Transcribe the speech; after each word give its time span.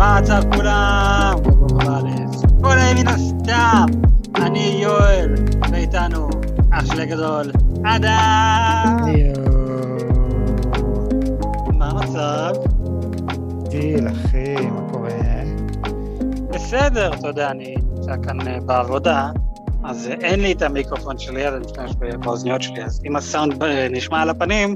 מה 0.00 0.18
המצב 0.18 0.42
כולם? 0.54 1.34
כל 2.62 2.78
הימין 2.78 3.08
הסתם! 3.08 3.86
אני 4.36 4.80
יואל, 4.82 5.34
ואיתנו 5.72 6.28
אח 6.72 6.86
שלי 6.86 7.02
הגדול, 7.02 7.50
אדם! 7.84 8.96
מה 11.72 11.90
המצב? 11.90 12.52
טיל, 13.70 14.08
אחי, 14.08 14.66
מה 14.66 14.80
קורה? 14.92 15.10
בסדר, 16.48 17.14
אתה 17.14 17.28
יודע, 17.28 17.50
אני 17.50 17.74
נמצא 17.94 18.12
כאן 18.22 18.48
אה, 18.48 18.60
בעבודה, 18.60 19.30
אז 19.84 20.08
אה, 20.08 20.14
אין 20.28 20.40
לי 20.40 20.52
את 20.52 20.62
המיקרופון 20.62 21.18
שלי, 21.18 21.48
אז 21.48 21.54
אני 21.54 21.64
משתמש 21.66 21.92
באוזניות 22.24 22.62
שלי, 22.62 22.84
אז 22.84 23.00
אם 23.06 23.16
הסאונד 23.16 23.62
אה, 23.62 23.88
נשמע 23.90 24.22
על 24.22 24.30
הפנים, 24.30 24.74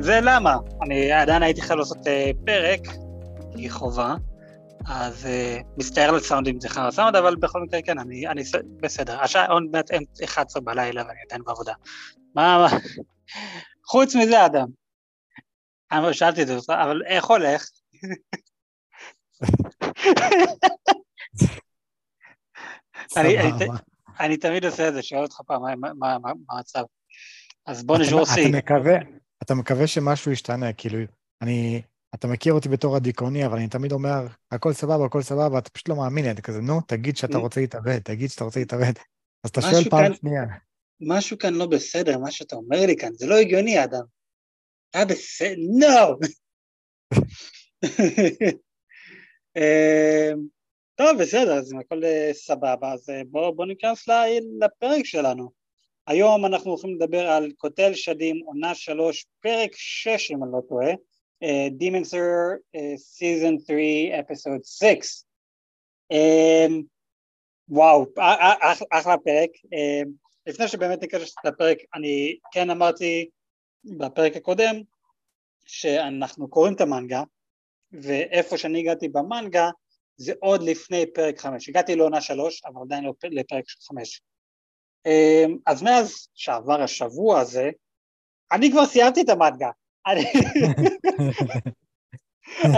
זה 0.00 0.20
למה. 0.22 0.56
אני 0.82 1.12
עדיין 1.12 1.42
הייתי 1.42 1.62
חייב 1.62 1.78
לעשות 1.78 1.98
פרק, 2.44 2.80
כי 3.58 3.70
חובה, 3.70 4.14
אז 4.86 5.24
uh, 5.24 5.28
מצטער 5.78 6.08
על 6.08 6.20
סאונד 6.20 6.48
אם 6.48 6.60
זה 6.60 6.68
חרא 6.68 6.90
סאונד, 6.90 7.16
אבל 7.16 7.36
בכל 7.36 7.62
מקרה 7.62 7.82
כן, 7.82 7.98
אני, 7.98 8.28
אני 8.28 8.42
בסדר. 8.82 9.20
השעה 9.20 9.46
עוד 9.46 9.62
מעט 9.72 9.90
11 10.24 10.62
בלילה 10.62 11.02
ואני 11.02 11.18
עדיין 11.26 11.42
בעבודה. 11.44 11.72
מה, 12.34 12.58
מה, 12.58 12.78
חוץ 13.90 14.14
מזה, 14.14 14.46
אדם, 14.46 14.66
אני 15.92 16.14
שאלתי 16.14 16.42
את 16.42 16.46
זה, 16.46 16.56
אבל 16.68 17.02
איך 17.06 17.24
הולך? 17.24 17.68
אני, 23.16 23.38
אני, 23.38 23.50
אני 24.20 24.36
תמיד 24.36 24.64
עושה 24.64 24.88
את 24.88 24.94
זה, 24.94 25.02
שואל 25.02 25.22
אותך 25.22 25.40
פעם 25.46 25.62
מה 25.98 26.16
המצב. 26.50 26.82
אז 27.66 27.84
בוא 27.84 27.98
נשבור 27.98 28.24
שיא. 28.24 28.48
אתה 29.42 29.54
מקווה 29.54 29.86
שמשהו 29.86 30.32
ישתנה, 30.32 30.72
כאילו, 30.72 30.98
אני 31.42 31.82
אתה 32.14 32.28
מכיר 32.28 32.52
אותי 32.52 32.68
בתור 32.68 32.96
הדיכאוני, 32.96 33.46
אבל 33.46 33.58
אני 33.58 33.68
תמיד 33.68 33.92
אומר, 33.92 34.26
הכל 34.50 34.72
סבבה, 34.72 35.04
הכל 35.04 35.22
סבבה, 35.22 35.58
אתה 35.58 35.70
פשוט 35.70 35.88
לא 35.88 35.96
מאמין, 35.96 36.30
אתה 36.30 36.42
כזה, 36.42 36.60
נו, 36.60 36.80
תגיד 36.80 37.16
שאתה 37.16 37.38
רוצה 37.38 37.60
להתאבד, 37.60 37.98
תגיד 37.98 38.30
שאתה 38.30 38.44
רוצה 38.44 38.60
להתאבד. 38.60 38.92
אז 39.44 39.50
אתה 39.50 39.60
שואל 39.60 39.90
פעם 39.90 40.14
שנייה. 40.14 40.44
משהו 41.00 41.38
כאן 41.38 41.54
לא 41.54 41.66
בסדר, 41.66 42.18
מה 42.18 42.30
שאתה 42.30 42.56
אומר 42.56 42.86
לי 42.86 42.96
כאן, 42.96 43.12
זה 43.14 43.26
לא 43.26 43.34
הגיוני, 43.34 43.84
אדם. 43.84 44.04
אתה 44.90 45.04
בסדר, 45.04 45.54
נו! 45.78 46.18
אמ, 49.56 50.38
טוב, 50.94 51.18
בסדר, 51.20 51.58
אז 51.58 51.72
אם 51.72 51.78
הכל 51.78 52.04
אה, 52.04 52.30
סבבה, 52.32 52.92
אז 52.92 53.10
אה, 53.10 53.22
בואו 53.30 53.54
בוא 53.54 53.66
ניכנס 53.66 54.08
לפרק 54.60 55.04
שלנו. 55.04 55.50
היום 56.06 56.46
אנחנו 56.46 56.70
הולכים 56.70 56.94
לדבר 56.94 57.26
על 57.26 57.52
קוטל 57.56 57.94
שדים, 57.94 58.42
עונה 58.46 58.74
שלוש, 58.74 59.26
פרק 59.40 59.70
שש, 59.74 60.30
אם 60.30 60.44
אני 60.44 60.52
לא 60.52 60.60
טועה. 60.68 60.92
Uh, 61.42 61.70
Demon 61.78 62.04
Slayer 62.04 62.60
uh, 62.76 62.96
Season 62.96 63.58
3, 63.58 64.12
Episode 64.12 64.64
6. 64.64 65.24
Um, 66.12 66.84
וואו, 67.68 68.06
אחלה 68.92 69.18
פרק. 69.24 69.50
Um, 69.64 70.08
לפני 70.46 70.68
שבאמת 70.68 71.02
ניכנס 71.02 71.34
לפרק, 71.44 71.78
אני 71.94 72.36
כן 72.52 72.70
אמרתי 72.70 73.28
בפרק 73.84 74.36
הקודם 74.36 74.76
שאנחנו 75.66 76.48
קוראים 76.48 76.74
את 76.74 76.80
המנגה, 76.80 77.22
ואיפה 77.92 78.58
שאני 78.58 78.80
הגעתי 78.80 79.08
במנגה 79.08 79.70
זה 80.16 80.32
עוד 80.40 80.62
לפני 80.62 81.04
פרק 81.14 81.40
חמש. 81.40 81.68
הגעתי 81.68 81.96
לעונה 81.96 82.20
שלוש, 82.20 82.64
אבל 82.64 82.82
עדיין 82.82 83.04
לא 83.04 83.12
לפרק 83.22 83.64
חמש. 83.88 84.22
Um, 85.08 85.52
אז 85.66 85.82
מאז 85.82 86.28
שעבר 86.34 86.82
השבוע 86.82 87.40
הזה, 87.40 87.70
אני 88.52 88.70
כבר 88.70 88.86
סיימתי 88.86 89.20
את 89.20 89.28
המנגה. 89.28 89.70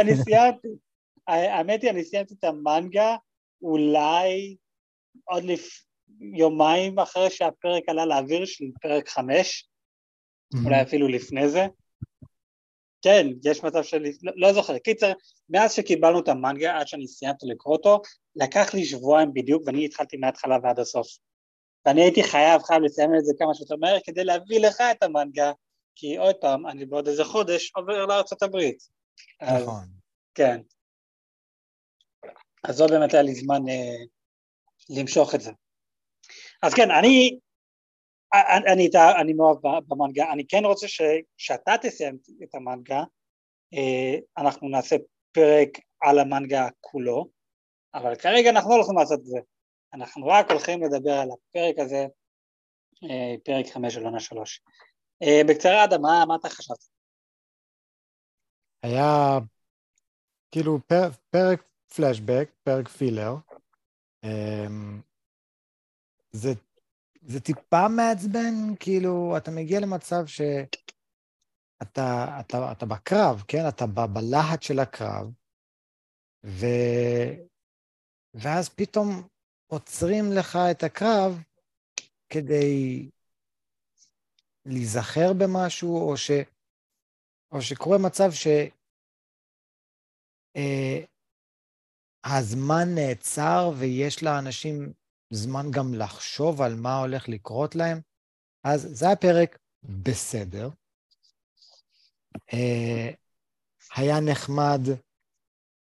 אני 0.00 0.16
סיימתי, 0.24 0.68
האמת 1.26 1.82
היא, 1.82 1.90
אני 1.90 2.04
סיימתי 2.04 2.34
את 2.38 2.44
המנגה 2.44 3.16
אולי 3.62 4.56
עוד 5.24 5.44
לפ... 5.44 5.90
יומיים 6.20 6.98
אחרי 6.98 7.30
שהפרק 7.30 7.88
עלה 7.88 8.06
לאוויר 8.06 8.44
של 8.44 8.64
פרק 8.82 9.08
חמש, 9.08 9.68
אולי 10.64 10.82
אפילו 10.82 11.08
לפני 11.08 11.48
זה. 11.48 11.66
כן, 13.02 13.26
יש 13.44 13.64
מצב 13.64 13.82
שלי, 13.82 14.12
לא, 14.22 14.32
לא 14.36 14.52
זוכר. 14.52 14.78
קיצר, 14.78 15.12
מאז 15.50 15.72
שקיבלנו 15.72 16.20
את 16.20 16.28
המנגה 16.28 16.78
עד 16.78 16.88
שאני 16.88 17.08
סיימתי 17.08 17.46
לקרוא 17.46 17.76
אותו, 17.76 18.02
לקח 18.36 18.74
לי 18.74 18.84
שבועיים 18.84 19.34
בדיוק 19.34 19.62
ואני 19.66 19.84
התחלתי 19.84 20.16
מההתחלה 20.16 20.58
ועד 20.62 20.78
הסוף. 20.78 21.06
ואני 21.86 22.02
הייתי 22.02 22.22
חייב, 22.22 22.62
חייב 22.62 22.82
לסיים 22.82 23.10
את 23.18 23.24
זה 23.24 23.32
כמה 23.38 23.54
שיותר 23.54 23.76
מהר 23.76 23.98
כדי 24.04 24.24
להביא 24.24 24.60
לך 24.60 24.80
את 24.80 25.02
המנגה 25.02 25.52
כי 25.94 26.16
עוד 26.16 26.36
פעם, 26.40 26.66
אני 26.66 26.86
בעוד 26.86 27.08
איזה 27.08 27.24
חודש 27.24 27.72
עובר 27.76 28.06
לארצות 28.06 28.42
הברית. 28.42 28.88
נכון. 29.42 29.84
כן. 30.34 30.60
אז 32.64 32.80
לא 32.80 32.86
באמת 32.86 33.14
היה 33.14 33.22
לי 33.22 33.34
זמן 33.34 33.68
אה, 33.68 34.04
למשוך 34.90 35.34
את 35.34 35.40
זה. 35.40 35.50
אז 36.62 36.74
כן, 36.74 36.90
אני, 36.90 37.38
אני, 38.34 38.72
אני, 38.72 38.88
אני 39.20 39.32
מאוהב 39.32 39.58
במנגה, 39.88 40.32
אני 40.32 40.46
כן 40.48 40.64
רוצה 40.64 40.86
שאתה 41.36 41.74
תסיים 41.82 42.18
את 42.42 42.54
המנגה, 42.54 43.02
אה, 43.74 44.18
אנחנו 44.38 44.68
נעשה 44.68 44.96
פרק 45.32 45.68
על 46.00 46.18
המנגה 46.18 46.68
כולו, 46.80 47.28
אבל 47.94 48.14
כרגע 48.14 48.50
אנחנו 48.50 48.70
לא 48.70 48.74
הולכים 48.74 48.98
לעשות 48.98 49.20
את 49.20 49.26
זה, 49.26 49.38
אנחנו 49.94 50.26
רק 50.26 50.50
הולכים 50.50 50.82
לדבר 50.82 51.12
על 51.12 51.28
הפרק 51.30 51.78
הזה, 51.78 52.06
אה, 53.04 53.34
פרק 53.44 53.66
חמש 53.66 53.94
של 53.94 54.04
עונה 54.04 54.20
שלוש. 54.20 54.60
אה, 55.22 55.40
בקצרה, 55.48 55.84
אדם, 55.84 56.02
מה, 56.02 56.24
מה 56.28 56.34
אתה 56.34 56.48
חשבת? 56.48 56.88
היה 58.82 59.38
כאילו 60.50 60.78
פר, 60.86 61.10
פרק 61.30 61.62
פלשבק, 61.96 62.50
פרק 62.62 62.88
פילר. 62.88 63.34
אמ, 64.24 65.00
זה, 66.32 66.48
זה 67.22 67.40
טיפה 67.40 67.88
מעצבן, 67.88 68.76
כאילו, 68.80 69.36
אתה 69.36 69.50
מגיע 69.50 69.80
למצב 69.80 70.26
שאתה 70.26 70.70
אתה, 72.40 72.72
אתה 72.72 72.86
בקרב, 72.86 73.42
כן? 73.48 73.68
אתה 73.68 73.86
ב, 73.86 74.00
בלהט 74.14 74.62
של 74.62 74.78
הקרב, 74.78 75.32
ו... 76.46 76.66
ואז 78.34 78.68
פתאום 78.68 79.08
עוצרים 79.66 80.24
לך 80.38 80.58
את 80.70 80.82
הקרב 80.82 81.42
כדי 82.28 83.10
להיזכר 84.66 85.32
במשהו, 85.38 86.10
או, 86.10 86.16
ש, 86.16 86.30
או 87.52 87.62
שקורה 87.62 87.98
מצב 87.98 88.30
שהזמן 92.22 92.88
אה, 92.88 92.94
נעצר 92.94 93.70
ויש 93.78 94.22
לאנשים 94.22 94.92
זמן 95.32 95.66
גם 95.70 95.94
לחשוב 95.94 96.62
על 96.62 96.74
מה 96.74 96.98
הולך 96.98 97.28
לקרות 97.28 97.74
להם, 97.74 98.00
אז 98.64 98.88
זה 98.92 99.10
הפרק 99.12 99.58
בסדר. 99.82 100.68
אה, 102.52 103.10
היה 103.96 104.20
נחמד 104.20 104.80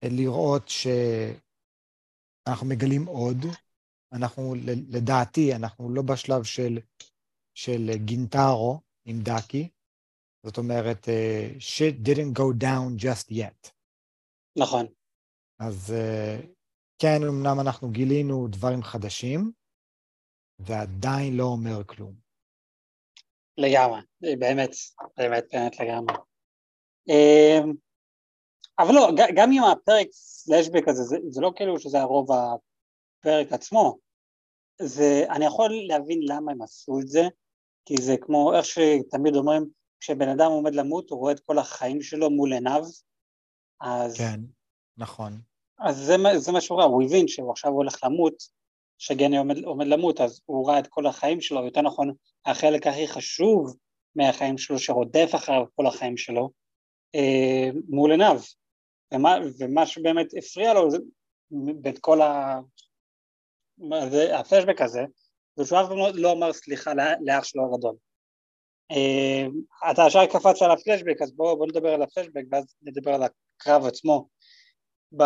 לראות 0.03 0.69
שאנחנו 0.69 2.67
מגלים 2.67 3.05
עוד. 3.05 3.37
אנחנו, 4.13 4.55
לדעתי, 4.89 5.55
אנחנו 5.55 5.89
לא 5.89 6.01
בשלב 6.01 6.43
של 6.43 6.79
של 7.53 7.89
גינטרו 7.95 8.79
עם 9.05 9.19
דאקי, 9.21 9.69
זאת 10.45 10.57
אומרת, 10.57 11.05
uh, 11.05 11.59
shit 11.59 12.07
didn't 12.07 12.39
go 12.39 12.63
down 12.63 13.03
just 13.03 13.31
yet. 13.31 13.71
נכון. 14.55 14.85
אז 15.59 15.93
uh, 15.93 16.45
כן, 17.01 17.23
אמנם 17.27 17.59
אנחנו 17.59 17.91
גילינו 17.91 18.47
דברים 18.47 18.83
חדשים, 18.83 19.51
ועדיין 20.59 21.37
לא 21.37 21.43
אומר 21.43 21.83
כלום. 21.83 22.13
לגמרי, 23.57 24.01
באמת, 24.21 24.69
באמת, 25.17 25.43
באמת 25.53 25.79
לגמרי. 25.79 26.15
אמ, 27.09 27.73
אבל 28.79 28.93
לא, 28.93 29.09
גם 29.35 29.51
אם 29.51 29.63
הפרק 29.63 30.07
סלאשבק 30.11 30.87
הזה, 30.87 31.03
זה, 31.03 31.17
זה 31.29 31.41
לא 31.41 31.51
כאילו 31.55 31.79
שזה 31.79 31.99
הרוב 32.01 32.27
הפרק 32.31 33.51
עצמו, 33.51 33.97
זה, 34.81 35.25
אני 35.29 35.45
יכול 35.45 35.71
להבין 35.87 36.19
למה 36.23 36.51
הם 36.51 36.61
עשו 36.61 36.99
את 36.99 37.07
זה, 37.07 37.21
כי 37.85 37.95
זה 38.01 38.17
כמו 38.21 38.53
איך 38.53 38.65
שתמיד 38.65 39.35
אומרים, 39.35 39.65
כשבן 39.99 40.29
אדם 40.29 40.51
עומד 40.51 40.75
למות, 40.75 41.09
הוא 41.09 41.19
רואה 41.19 41.33
את 41.33 41.39
כל 41.39 41.57
החיים 41.59 42.01
שלו 42.01 42.29
מול 42.29 42.53
עיניו, 42.53 42.83
אז... 43.81 44.17
כן, 44.17 44.39
נכון. 44.97 45.41
אז 45.79 45.97
זה, 45.97 46.15
זה 46.37 46.51
מה 46.51 46.61
שהוא 46.61 46.77
ראה, 46.77 46.85
הוא 46.85 47.03
הבין 47.03 47.27
שהוא 47.27 47.51
עכשיו 47.51 47.71
הולך 47.71 48.03
למות, 48.03 48.33
שגני 48.97 49.37
עומד, 49.37 49.63
עומד 49.63 49.87
למות, 49.87 50.21
אז 50.21 50.41
הוא 50.45 50.69
ראה 50.69 50.79
את 50.79 50.87
כל 50.87 51.07
החיים 51.07 51.41
שלו, 51.41 51.65
יותר 51.65 51.81
נכון, 51.81 52.13
החלק 52.45 52.87
הכי 52.87 53.07
חשוב 53.07 53.75
מהחיים 54.15 54.57
שלו, 54.57 54.79
שרודף 54.79 55.31
אחריו 55.35 55.65
כל 55.75 55.87
החיים 55.87 56.17
שלו, 56.17 56.49
אה, 57.15 57.69
מול 57.89 58.11
עיניו. 58.11 58.39
ומה, 59.13 59.37
ומה 59.59 59.85
שבאמת 59.85 60.27
הפריע 60.37 60.73
לו, 60.73 60.91
זה, 60.91 60.97
בין 61.81 61.95
כל 62.01 62.21
ה... 62.21 62.59
הפלשבק 64.33 64.81
הזה, 64.81 65.01
ושהוא 65.57 65.81
אף 65.81 65.87
פעם 65.87 65.97
לא, 65.97 66.11
לא 66.13 66.31
אמר 66.31 66.53
סליחה 66.53 66.91
לאח 67.21 67.43
שלו 67.43 67.73
הגדול. 67.73 67.95
אה, 68.91 69.45
אתה 69.91 70.01
ישר 70.07 70.25
קפץ 70.25 70.61
על 70.61 70.71
הפלשבק, 70.71 71.21
אז 71.21 71.31
בואו 71.31 71.57
בוא 71.57 71.67
נדבר 71.67 71.89
על 71.89 72.01
הפלשבק 72.01 72.43
ואז 72.51 72.75
נדבר 72.81 73.13
על 73.13 73.21
הקרב 73.23 73.85
עצמו. 73.85 74.27
ב... 75.17 75.23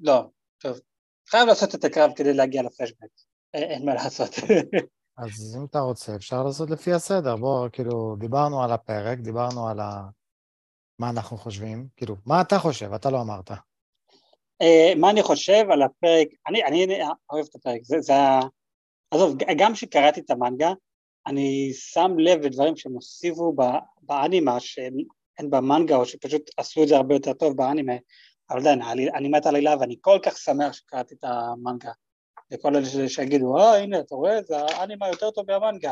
לא, 0.00 0.24
טוב, 0.58 0.80
חייב 1.30 1.48
לעשות 1.48 1.74
את 1.74 1.84
הקרב 1.84 2.10
כדי 2.16 2.34
להגיע 2.34 2.62
לפלשבק, 2.62 3.08
אין 3.54 3.86
מה 3.86 3.94
לעשות. 3.94 4.30
אז 5.18 5.56
אם 5.58 5.64
אתה 5.64 5.78
רוצה, 5.78 6.16
אפשר 6.16 6.42
לעשות 6.42 6.70
לפי 6.70 6.92
הסדר. 6.92 7.36
בוא, 7.36 7.68
כאילו, 7.72 8.16
דיברנו 8.18 8.62
על 8.62 8.72
הפרק, 8.72 9.18
דיברנו 9.18 9.68
על 9.68 9.80
ה... 9.80 10.08
מה 10.98 11.10
אנחנו 11.10 11.36
חושבים. 11.36 11.88
כאילו, 11.96 12.16
מה 12.26 12.40
אתה 12.40 12.58
חושב? 12.58 12.92
אתה 12.92 13.10
לא 13.10 13.20
אמרת. 13.20 13.50
אה, 14.62 14.92
מה 14.96 15.10
אני 15.10 15.22
חושב 15.22 15.64
על 15.70 15.82
הפרק, 15.82 16.28
אני, 16.48 16.64
אני 16.64 16.98
אוהב 17.32 17.46
את 17.50 17.54
הפרק, 17.54 17.80
זה, 17.84 18.00
זה 18.00 18.14
ה... 18.14 18.40
עזוב, 19.10 19.36
גם 19.58 19.72
כשקראתי 19.72 20.20
את 20.20 20.30
המנגה, 20.30 20.72
אני 21.26 21.70
שם 21.72 22.18
לב 22.18 22.40
לדברים 22.40 22.76
שהם 22.76 22.92
הוסיפו 22.92 23.56
באנימה, 24.02 24.60
שאין 24.60 25.50
במנגה, 25.50 25.96
או 25.96 26.06
שפשוט 26.06 26.50
עשו 26.56 26.82
את 26.82 26.88
זה 26.88 26.96
הרבה 26.96 27.14
יותר 27.14 27.32
טוב 27.32 27.56
באנימה, 27.56 27.92
אבל 28.50 28.60
עדיין, 28.60 28.82
אני 29.14 29.28
מת 29.28 29.46
על 29.46 29.56
עלילה 29.56 29.76
ואני 29.80 29.96
כל 30.00 30.18
כך 30.22 30.38
שמח 30.38 30.72
שקראתי 30.72 31.14
את 31.14 31.24
המנגה. 31.24 31.92
לכל 32.50 32.76
אלה 32.76 33.08
שיגידו, 33.08 33.58
אה, 33.58 33.78
הנה, 33.78 34.00
אתה 34.00 34.14
רואה, 34.14 34.42
זה 34.42 34.56
האנימה 34.56 35.08
יותר 35.08 35.30
טוב 35.30 35.44
מהמנגה. 35.50 35.90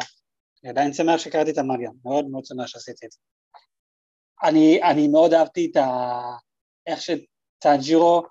אני 0.62 0.70
עדיין 0.70 0.92
שמח 0.92 1.20
שקראתי 1.20 1.50
את 1.50 1.58
המנגה, 1.58 1.90
מאוד 2.04 2.28
מאוד 2.28 2.44
שמח 2.44 2.66
שעשיתי 2.66 3.06
את 3.06 3.12
זה. 3.12 3.18
אני, 4.42 4.82
אני 4.82 5.08
מאוד 5.08 5.34
אהבתי 5.34 5.68
את 5.70 5.76
ה... 5.76 6.20
איך 6.86 7.00
שטאג'ירו 7.00 8.22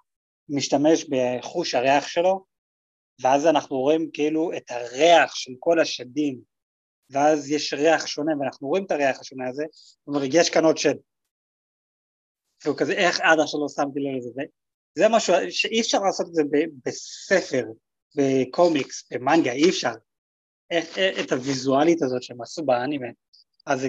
משתמש 0.49 1.05
בחוש 1.09 1.75
הריח 1.75 2.07
שלו, 2.07 2.45
ואז 3.21 3.45
אנחנו 3.45 3.77
רואים 3.77 4.09
כאילו 4.13 4.51
את 4.57 4.71
הריח 4.71 5.35
של 5.35 5.51
כל 5.59 5.79
השדים, 5.79 6.39
ואז 7.09 7.51
יש 7.51 7.73
ריח 7.73 8.07
שונה, 8.07 8.31
ואנחנו 8.39 8.67
רואים 8.67 8.85
את 8.85 8.91
הריח 8.91 9.19
השונה 9.19 9.49
הזה, 9.49 9.63
הוא 10.03 10.15
אומר, 10.15 10.27
יש 10.33 10.49
כאן 10.49 10.65
עוד 10.65 10.77
שד. 10.77 10.95
והוא 12.65 12.77
כזה, 12.77 12.93
איך 12.93 13.19
עד 13.19 13.39
עכשיו 13.39 13.59
לא 13.59 13.67
שמתי 13.67 13.99
לב 13.99 14.17
לזה? 14.17 14.41
זה 14.95 15.05
משהו 15.09 15.33
שאי 15.49 15.81
אפשר 15.81 15.99
לעשות 15.99 16.27
את 16.27 16.33
זה 16.33 16.43
בספר, 16.85 17.63
בקומיקס, 18.15 19.09
במנגה, 19.11 19.51
אי 19.51 19.69
אפשר. 19.69 19.93
את 21.23 21.31
הוויזואלית 21.31 22.01
הזאת 22.01 22.23
שהם 22.23 22.41
עשו 22.41 22.65
באנימה. 22.65 23.07
אז 23.65 23.85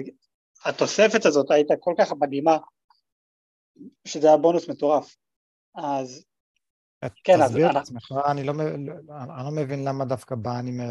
התוספת 0.65 1.25
הזאת 1.25 1.51
הייתה 1.51 1.73
כל 1.79 1.93
כך 1.97 2.11
מדהימה, 2.19 2.57
שזה 4.07 4.27
היה 4.27 4.37
בונוס 4.37 4.69
מטורף. 4.69 5.15
אז 5.75 6.25
כן, 7.23 7.41
אז... 7.41 7.49
תסביר 7.49 7.71
את 7.71 7.75
עצמך, 7.75 8.11
אני 8.31 8.43
לא, 8.43 8.53
אני 8.53 9.45
לא 9.45 9.51
מבין 9.51 9.87
למה 9.87 10.05
דווקא 10.05 10.35
באנימה 10.35 10.83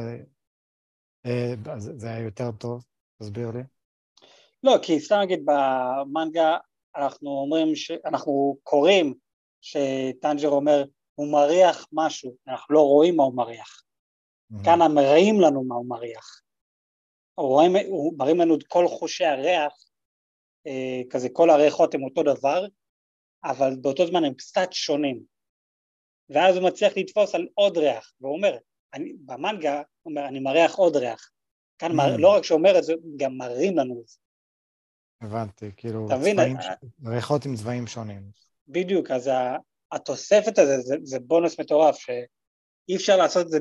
אה, 1.26 1.54
זה 1.78 2.08
היה 2.08 2.24
יותר 2.24 2.50
טוב, 2.52 2.84
תסביר 3.18 3.50
לי. 3.50 3.62
לא, 4.62 4.78
כי 4.82 5.00
סתם 5.00 5.18
נגיד 5.22 5.44
במנגה 5.44 6.56
אנחנו 6.96 7.30
אומרים, 7.30 7.76
ש... 7.76 7.90
אנחנו 8.04 8.56
קוראים 8.62 9.14
שטנג'ר 9.60 10.48
אומר, 10.48 10.84
הוא 11.14 11.32
מריח 11.32 11.86
משהו, 11.92 12.36
אנחנו 12.48 12.74
לא 12.74 12.80
רואים 12.80 13.16
מה 13.16 13.22
הוא 13.22 13.36
מריח. 13.36 13.82
כאן 14.64 14.78
מראים 14.94 15.40
לנו 15.40 15.64
מה 15.64 15.74
הוא 15.74 15.88
מריח. 15.88 16.42
רואים, 17.36 17.76
הוא 17.88 18.18
מראים 18.18 18.40
לנו 18.40 18.54
את 18.54 18.66
כל 18.66 18.88
חושי 18.88 19.24
הריח, 19.24 19.72
אה, 20.66 21.00
כזה 21.10 21.28
כל 21.32 21.50
הריחות 21.50 21.94
הם 21.94 22.04
אותו 22.04 22.22
דבר, 22.22 22.66
אבל 23.44 23.76
באותו 23.80 24.06
זמן 24.06 24.24
הם 24.24 24.34
קצת 24.34 24.72
שונים. 24.72 25.22
ואז 26.30 26.56
הוא 26.56 26.68
מצליח 26.68 26.92
לתפוס 26.96 27.34
על 27.34 27.46
עוד 27.54 27.78
ריח, 27.78 28.12
והוא 28.20 28.36
אומר, 28.36 28.56
אני, 28.94 29.12
במנגה, 29.24 29.82
הוא 30.02 30.10
אומר, 30.10 30.28
אני 30.28 30.40
מריח 30.40 30.74
עוד 30.74 30.96
ריח. 30.96 31.30
כאן 31.78 32.00
mm. 32.00 32.18
לא 32.18 32.36
רק 32.36 32.44
שאומר 32.44 32.78
את 32.78 32.84
זה, 32.84 32.94
גם 33.16 33.36
מראים 33.36 33.78
לנו 33.78 34.00
את 34.00 34.08
זה. 34.08 34.16
הבנתי, 35.20 35.70
כאילו, 35.76 36.08
צבעים, 36.08 36.38
אה, 36.38 36.74
ריחות 37.06 37.44
עם 37.44 37.56
צבעים 37.56 37.86
שונים. 37.86 38.22
בדיוק, 38.68 39.10
אז 39.10 39.30
התוספת 39.92 40.58
הזה 40.58 40.80
זה, 40.80 40.96
זה 41.02 41.18
בונוס 41.20 41.60
מטורף, 41.60 41.96
שאי 41.96 42.96
אפשר 42.96 43.16
לעשות 43.16 43.46
את 43.46 43.50
זה 43.50 43.58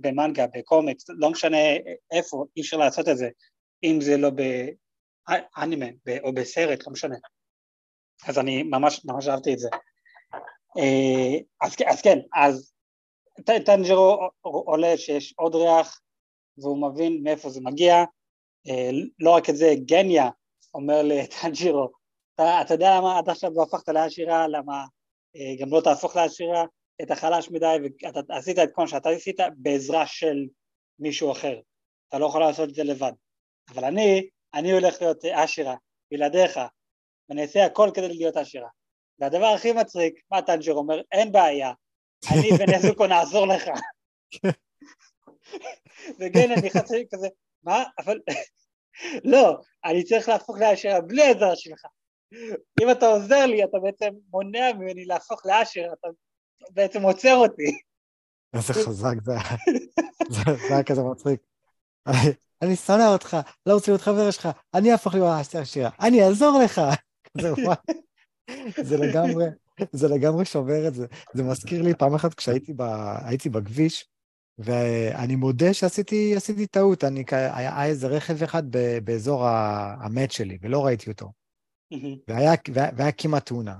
במנגה, 0.00 0.46
בקומיקס, 0.46 1.04
לא 1.08 1.30
משנה 1.30 1.58
איפה, 2.10 2.44
אי 2.56 2.62
אפשר 2.62 2.76
לעשות 2.76 3.08
את 3.08 3.16
זה, 3.16 3.28
אם 3.84 3.98
זה 4.00 4.16
לא 4.16 4.30
באנימה 4.30 5.86
או 6.22 6.32
בסרט, 6.34 6.86
לא 6.86 6.92
משנה. 6.92 7.16
אז 8.26 8.38
אני 8.38 8.62
ממש 8.62 9.04
ממש 9.04 9.28
אהבתי 9.28 9.52
את 9.52 9.58
זה. 9.58 9.68
אה, 10.78 11.38
אז, 11.60 11.76
אז 11.86 12.02
כן, 12.02 12.18
אז 12.34 12.72
טנג'רו 13.66 14.28
עולה 14.42 14.96
שיש 14.96 15.34
עוד 15.36 15.54
ריח 15.54 16.00
והוא 16.58 16.90
מבין 16.90 17.22
מאיפה 17.22 17.50
זה 17.50 17.60
מגיע, 17.60 17.94
אה, 18.68 18.90
לא 19.18 19.30
רק 19.30 19.50
את 19.50 19.56
זה, 19.56 19.74
גניה 19.86 20.30
אומר 20.74 21.02
לטנג'ירו, 21.02 21.88
אתה, 22.34 22.60
אתה 22.60 22.74
יודע 22.74 22.96
למה 22.96 23.18
עד 23.18 23.28
עכשיו 23.28 23.50
לא 23.54 23.62
הפכת 23.62 23.88
לעשירה, 23.88 24.48
למה 24.48 24.84
אה, 25.36 25.54
גם 25.60 25.68
לא 25.70 25.80
תהפוך 25.80 26.16
לעשירה, 26.16 26.64
את 27.02 27.10
החלש 27.10 27.50
מדי, 27.50 27.76
ואתה 28.02 28.20
עשית 28.36 28.58
את 28.58 28.68
כל 28.74 28.82
מה 28.82 28.88
שאתה 28.88 29.08
עשית 29.08 29.36
בעזרה 29.56 30.06
של 30.06 30.46
מישהו 30.98 31.32
אחר, 31.32 31.60
אתה 32.08 32.18
לא 32.18 32.26
יכול 32.26 32.40
לעשות 32.40 32.68
את 32.68 32.74
זה 32.74 32.84
לבד. 32.84 33.12
אבל 33.68 33.84
אני, 33.84 34.28
אני 34.54 34.72
הולך 34.72 35.02
להיות 35.02 35.24
עשירה, 35.24 35.74
בלעדיך, 36.10 36.60
ואני 37.28 37.42
אעשה 37.42 37.64
הכל 37.64 37.90
כדי 37.94 38.08
להיות 38.08 38.36
עשירה. 38.36 38.68
והדבר 39.18 39.46
הכי 39.46 39.72
מצחיק, 39.72 40.14
מה 40.30 40.42
טנג'ר 40.42 40.72
אומר? 40.72 41.00
אין 41.12 41.32
בעיה, 41.32 41.72
אני 42.32 42.48
ונזוקו 42.58 43.06
נעזור 43.06 43.46
לך. 43.46 43.62
וכן, 46.20 46.50
אני 46.58 46.70
חצי 46.70 47.06
כזה, 47.14 47.28
מה? 47.62 47.84
אבל 47.98 48.18
לא, 49.24 49.58
אני 49.84 50.04
צריך 50.04 50.28
להפוך 50.28 50.58
לאשר 50.58 51.00
בלי 51.00 51.22
העזרה 51.22 51.56
שלך. 51.56 51.84
אם 52.82 52.90
אתה 52.90 53.06
עוזר 53.06 53.46
לי, 53.46 53.64
אתה 53.64 53.78
בעצם 53.82 54.14
מונע 54.30 54.72
ממני 54.72 55.04
להפוך 55.04 55.46
לאשר, 55.46 55.86
אתה 56.00 56.08
בעצם 56.70 57.02
עוצר 57.02 57.34
אותי. 57.34 57.78
איזה 58.54 58.72
חזק 58.74 59.14
זה 59.22 59.32
היה. 59.32 59.42
זה 60.68 60.74
היה 60.74 60.84
כזה 60.84 61.02
מצחיק. 61.02 61.40
אני 62.62 62.76
שונא 62.76 63.12
אותך, 63.12 63.36
לא 63.66 63.74
רוצה 63.74 63.90
להיות 63.90 64.02
חבר 64.02 64.30
שלך, 64.30 64.48
אני 64.74 64.92
אהפוך 64.92 65.14
להיות 65.14 65.54
עשירה, 65.54 65.90
אני 66.00 66.24
אעזור 66.24 66.60
לך. 66.64 66.80
זה 68.82 68.96
לגמרי, 68.96 69.44
זה 69.92 70.08
לגמרי 70.08 70.44
שובר 70.44 70.88
את 70.88 70.94
זה. 70.94 71.06
זה 71.34 71.42
מזכיר 71.42 71.82
לי 71.82 71.94
פעם 71.94 72.14
אחת 72.14 72.34
כשהייתי 72.34 73.48
בכביש, 73.50 74.08
ואני 74.58 75.36
מודה 75.36 75.74
שעשיתי 75.74 76.66
טעות, 76.70 77.04
אני, 77.04 77.24
היה 77.30 77.84
איזה 77.84 78.06
רכב 78.06 78.42
אחד 78.42 78.62
באזור 79.04 79.46
המת 80.00 80.32
שלי, 80.32 80.58
ולא 80.62 80.86
ראיתי 80.86 81.10
אותו. 81.10 81.32
והיה, 82.28 82.52
והיה 82.74 83.12
כמעט 83.12 83.46
תאונה. 83.46 83.76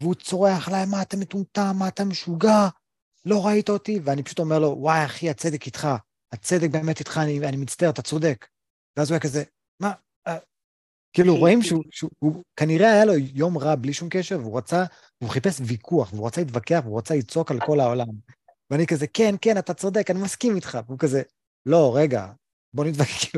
והוא 0.00 0.14
צורח 0.14 0.68
עליי, 0.68 0.86
מה 0.86 1.02
אתה 1.02 1.16
מטומטם, 1.16 1.72
מה 1.78 1.88
אתה 1.88 2.04
משוגע, 2.04 2.68
לא 3.24 3.46
ראית 3.46 3.68
אותי? 3.68 4.00
ואני 4.04 4.22
פשוט 4.22 4.38
אומר 4.38 4.58
לו, 4.58 4.76
וואי, 4.78 5.04
אחי, 5.04 5.30
הצדק 5.30 5.66
איתך, 5.66 5.88
הצדק 6.32 6.70
באמת 6.70 6.98
איתך, 6.98 7.20
אני, 7.22 7.48
אני 7.48 7.56
מצטער, 7.56 7.90
אתה 7.90 8.02
צודק. 8.02 8.46
ואז 8.96 9.10
הוא 9.10 9.14
היה 9.14 9.20
כזה, 9.20 9.42
כאילו, 11.12 11.36
רואים 11.36 11.62
שהוא, 11.62 11.84
שהוא 11.90 12.10
הוא, 12.18 12.42
כנראה 12.56 12.92
היה 12.92 13.04
לו 13.04 13.12
יום 13.34 13.58
רע 13.58 13.74
בלי 13.74 13.92
שום 13.92 14.08
קשר, 14.08 14.38
והוא 14.40 14.58
רצה, 14.58 14.84
הוא 15.18 15.30
חיפש 15.30 15.60
ויכוח, 15.60 16.12
והוא 16.12 16.26
רצה 16.26 16.40
להתווכח, 16.40 16.80
והוא 16.84 16.98
רצה 16.98 17.14
לצעוק 17.14 17.50
על 17.50 17.60
כל 17.60 17.80
העולם. 17.80 18.06
ואני 18.70 18.86
כזה, 18.86 19.06
כן, 19.06 19.34
כן, 19.40 19.58
אתה 19.58 19.74
צודק, 19.74 20.10
אני 20.10 20.20
מסכים 20.22 20.56
איתך. 20.56 20.78
והוא 20.86 20.98
כזה, 20.98 21.22
לא, 21.66 21.96
רגע, 21.96 22.26
בוא 22.74 22.84
נתווכח, 22.84 23.18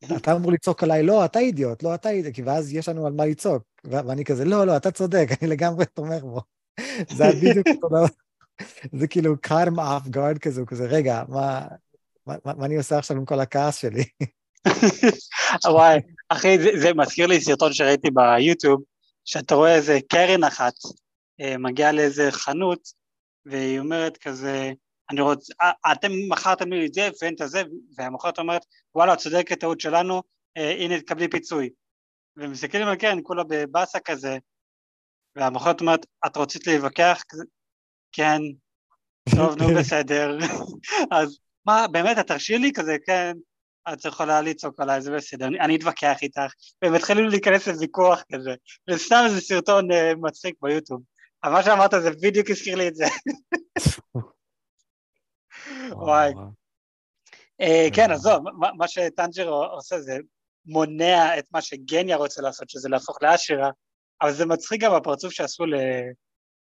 כאילו, 0.00 0.16
אתה 0.16 0.32
אמור 0.32 0.52
לצעוק 0.52 0.82
עליי, 0.82 1.02
לא, 1.02 1.24
אתה 1.24 1.38
אידיוט, 1.38 1.82
לא, 1.82 1.94
אתה 1.94 2.10
אידיוט, 2.10 2.34
כי 2.34 2.42
ואז 2.42 2.74
יש 2.74 2.88
לנו 2.88 3.06
על 3.06 3.12
מה 3.12 3.26
לצעוק. 3.26 3.62
ואני 3.84 4.24
כזה, 4.24 4.44
לא, 4.44 4.66
לא, 4.66 4.76
אתה 4.76 4.90
צודק, 4.90 5.28
אני 5.40 5.50
לגמרי 5.50 5.84
תומך 5.94 6.22
בו. 6.22 6.40
זה 7.16 7.24
היה 7.24 7.32
בדיוק 7.32 7.66
אותו 7.66 7.88
דבר. 7.88 8.04
זה 8.92 9.08
כאילו 9.08 9.40
caught 9.40 9.67
him 9.67 9.80
off 9.80 10.08
guard 10.08 10.38
כזה, 10.38 10.60
הוא 10.60 10.68
כזה, 10.68 10.86
רגע, 10.86 11.22
מה, 11.28 11.66
מה, 12.26 12.36
מה 12.44 12.66
אני 12.66 12.76
עושה 12.76 12.98
עכשיו 12.98 13.16
עם 13.16 13.24
כל 13.24 13.40
הכעס 13.40 13.76
שלי? 13.76 14.04
וואי, 15.72 15.98
אחי, 16.28 16.58
זה, 16.58 16.70
זה 16.80 16.94
מזכיר 16.94 17.26
לי 17.26 17.40
סרטון 17.40 17.72
שראיתי 17.72 18.08
ביוטיוב, 18.10 18.82
שאתה 19.24 19.54
רואה 19.54 19.74
איזה 19.74 19.98
קרן 20.08 20.44
אחת 20.44 20.72
אה, 21.40 21.58
מגיעה 21.58 21.92
לאיזה 21.92 22.28
חנות, 22.30 22.88
והיא 23.46 23.78
אומרת 23.80 24.16
כזה, 24.16 24.72
אני 25.10 25.20
רוצה, 25.20 25.54
אה, 25.62 25.92
אתם 25.92 26.08
מכרתם 26.28 26.72
לי 26.72 26.86
את 26.86 26.94
זה 26.94 27.08
ואין 27.22 27.34
את 27.42 27.48
זה, 27.48 27.62
והמוכרת 27.98 28.38
אומרת, 28.38 28.62
וואלה, 28.94 29.16
צודקת, 29.16 29.60
טעות 29.60 29.80
שלנו, 29.80 30.22
אה, 30.56 30.70
הנה 30.70 31.00
תקבלי 31.00 31.28
פיצוי. 31.28 31.70
ומסתכלים 32.36 32.88
על 32.88 32.96
קרן, 32.96 33.18
כולה 33.22 33.42
בבאסה 33.48 34.00
כזה, 34.00 34.38
והמוכרת 35.36 35.80
אומרת, 35.80 36.06
את 36.26 36.36
רוצית 36.36 36.66
להתווכח? 36.66 37.22
כן, 38.12 38.40
טוב, 39.36 39.62
נו 39.62 39.68
בסדר. 39.78 40.38
אז 41.18 41.38
מה, 41.66 41.86
באמת, 41.92 42.18
את 42.18 42.26
תרשי 42.26 42.58
לי 42.58 42.72
כזה, 42.72 42.96
כן, 43.06 43.32
את 43.92 44.04
יכולה 44.04 44.40
לצעוק 44.40 44.80
עליי, 44.80 45.00
זה 45.00 45.10
בסדר, 45.10 45.46
אני, 45.46 45.60
אני 45.60 45.76
אתווכח 45.76 46.16
איתך, 46.22 46.52
והם 46.82 46.94
התחילו 46.94 47.28
להיכנס 47.28 47.68
לוויכוח 47.68 48.22
כזה, 48.32 48.54
וסתם 48.90 49.22
איזה 49.24 49.40
סרטון 49.40 49.90
uh, 49.90 49.94
מצחיק 50.20 50.54
ביוטיוב. 50.62 51.00
אבל 51.44 51.52
מה 51.52 51.62
שאמרת 51.62 51.90
זה 52.02 52.10
בדיוק 52.22 52.50
הזכיר 52.50 52.76
לי 52.76 52.88
את 52.88 52.94
זה. 52.94 53.04
וואי. 55.92 56.32
אה, 57.60 57.88
כן, 57.94 58.10
עזוב, 58.10 58.44
מה 58.76 58.88
שטנג'ר 58.88 59.48
עושה 59.48 60.00
זה 60.00 60.18
מונע 60.66 61.38
את 61.38 61.44
מה 61.52 61.62
שגניה 61.62 62.16
רוצה 62.16 62.42
לעשות, 62.42 62.70
שזה 62.70 62.88
להפוך 62.88 63.22
לאשירה, 63.22 63.70
אבל 64.22 64.32
זה 64.32 64.46
מצחיק 64.46 64.80
גם 64.80 64.94
הפרצוף 64.94 65.32
שעשו 65.32 65.64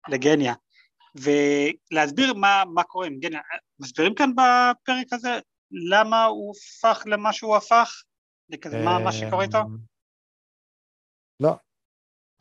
לגניה, 0.08 0.54
ולהסביר 1.14 2.34
מה, 2.34 2.62
מה 2.74 2.82
קורה 2.82 3.06
עם 3.06 3.18
גניה. 3.18 3.40
מסבירים 3.80 4.14
כאן 4.14 4.30
בפרק 4.32 5.12
הזה 5.12 5.38
למה 5.70 6.24
הוא 6.24 6.54
הפך 6.56 7.02
למה 7.06 7.32
שהוא 7.32 7.56
הפך? 7.56 8.02
לכזה, 8.48 8.78
מה, 8.84 8.98
מה 8.98 9.12
שקורה 9.12 9.44
איתו? 9.44 9.58
אמ, 9.58 9.76
לא, 11.40 11.52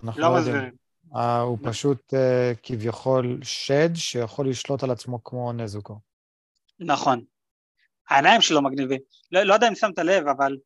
אנחנו 0.04 0.22
לא, 0.22 0.28
לא 0.28 0.40
מסבירים. 0.40 0.74
Uh, 1.14 1.18
הוא 1.20 1.58
לא. 1.62 1.70
פשוט 1.70 2.14
uh, 2.14 2.58
כביכול 2.64 3.40
שד 3.44 3.96
שיכול 3.96 4.50
לשלוט 4.50 4.84
על 4.84 4.92
עצמו 4.92 5.24
כמו 5.24 5.54
נזוקו. 5.54 6.00
נכון. 6.80 7.26
העיניים 8.10 8.42
שלו 8.42 8.62
מגניבים. 8.62 9.00
לא, 9.32 9.44
לא 9.44 9.54
יודע 9.54 9.68
אם 9.68 9.76
שמת 9.76 10.00
לב, 10.00 10.28
אבל 10.28 10.58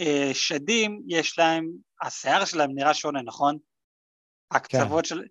uh, 0.00 0.34
שדים 0.34 1.02
יש 1.06 1.38
להם, 1.38 1.70
השיער 2.02 2.44
שלהם 2.44 2.70
נראה 2.74 2.94
שונה, 2.94 3.22
נכון? 3.22 3.58
הקצוות 4.50 5.04
כן. 5.04 5.08
של... 5.08 5.24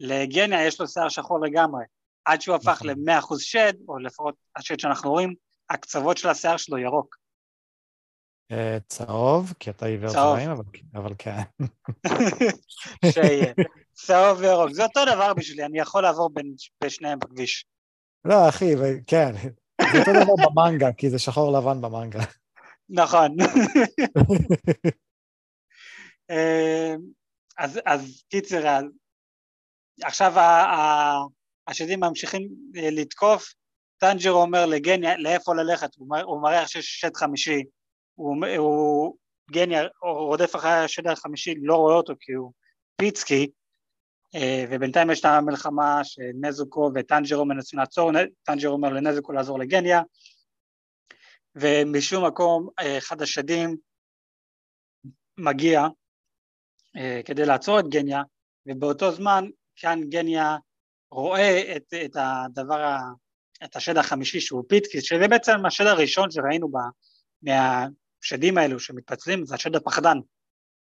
לגניה 0.00 0.66
יש 0.66 0.80
לו 0.80 0.88
שיער 0.88 1.08
שחור 1.08 1.40
לגמרי. 1.40 1.84
עד 2.24 2.40
שהוא 2.40 2.56
הפך 2.56 2.82
נכון. 2.82 2.88
ל-100% 2.88 3.38
שד, 3.38 3.72
או 3.88 3.98
לפחות 3.98 4.34
השד 4.56 4.78
שאנחנו 4.78 5.10
רואים, 5.10 5.34
הקצוות 5.70 6.16
של 6.16 6.28
השיער 6.28 6.56
שלו 6.56 6.78
ירוק. 6.78 7.16
צהוב, 8.88 9.52
כי 9.58 9.70
אתה 9.70 9.86
עיוור 9.86 10.10
צבעים, 10.10 10.50
אבל, 10.94 11.14
כן. 11.18 11.40
שיהיה. 13.12 13.54
צהוב 13.92 14.38
וירוק, 14.38 14.72
זה 14.72 14.84
אותו 14.84 15.00
דבר 15.14 15.34
בשבילי, 15.34 15.64
אני 15.64 15.78
יכול 15.78 16.02
לעבור 16.02 16.30
בין 16.32 16.54
שניהם 16.88 17.18
בכביש. 17.18 17.64
לא, 18.24 18.48
אחי, 18.48 18.74
כן, 19.06 19.32
זה 19.92 19.98
אותו 19.98 20.12
דבר 20.24 20.34
במנגה, 20.46 20.92
כי 20.92 21.10
זה 21.10 21.18
שחור 21.18 21.58
לבן 21.58 21.80
במנגה. 21.80 22.20
נכון. 22.88 23.36
אמ, 26.30 27.00
אז, 27.58 27.80
אז 27.86 28.22
קיצר, 28.28 28.80
עכשיו 30.02 30.32
השדים 31.66 32.00
ממשיכים 32.00 32.48
אה, 32.76 32.90
לתקוף, 32.90 33.54
טנג'רו 34.00 34.42
אומר 34.42 34.66
לגניה 34.66 35.16
לאיפה 35.16 35.54
ללכת, 35.54 35.94
הוא 36.24 36.42
מראה 36.42 36.66
שיש 36.68 37.00
שד 37.00 37.16
חמישי, 37.16 37.62
הוא, 38.14 38.46
הוא 38.56 39.16
הוא 40.02 40.12
רודף 40.12 40.56
אחרי 40.56 40.70
השד 40.70 41.06
החמישי, 41.06 41.54
לא 41.62 41.76
רואה 41.76 41.94
אותו 41.94 42.12
כי 42.20 42.32
הוא 42.32 42.52
פיצקי, 42.96 43.50
אה, 44.34 44.64
ובינתיים 44.70 45.10
יש 45.10 45.20
את 45.20 45.24
המלחמה 45.24 46.00
שנזוקו 46.04 46.90
וטנג'רו 46.94 47.44
מנסים 47.44 47.78
לעצור, 47.78 48.10
טנג'רו 48.42 48.72
אומר 48.72 48.88
לנזוקו 48.88 49.32
לעזור 49.32 49.58
לגניה, 49.58 50.02
ומשום 51.54 52.26
מקום 52.26 52.68
אה, 52.80 52.98
אחד 52.98 53.22
השדים 53.22 53.76
מגיע 55.38 55.86
אה, 56.96 57.20
כדי 57.24 57.46
לעצור 57.46 57.80
את 57.80 57.88
גניה, 57.88 58.22
ובאותו 58.66 59.12
זמן 59.12 59.44
כאן 59.76 60.00
גניה 60.08 60.56
רואה 61.10 61.76
את, 61.76 61.94
את 62.04 62.16
הדבר, 62.16 62.98
את 63.64 63.76
השד 63.76 63.96
החמישי 63.96 64.40
שהוא 64.40 64.64
פיצקי, 64.68 65.04
שזה 65.04 65.28
בעצם 65.28 65.66
השד 65.66 65.86
הראשון 65.86 66.30
שראינו 66.30 66.68
בה, 66.68 66.80
מהשדים 67.42 68.58
האלו 68.58 68.80
שמתפצלים, 68.80 69.46
זה 69.46 69.54
השד 69.54 69.76
הפחדן. 69.76 70.18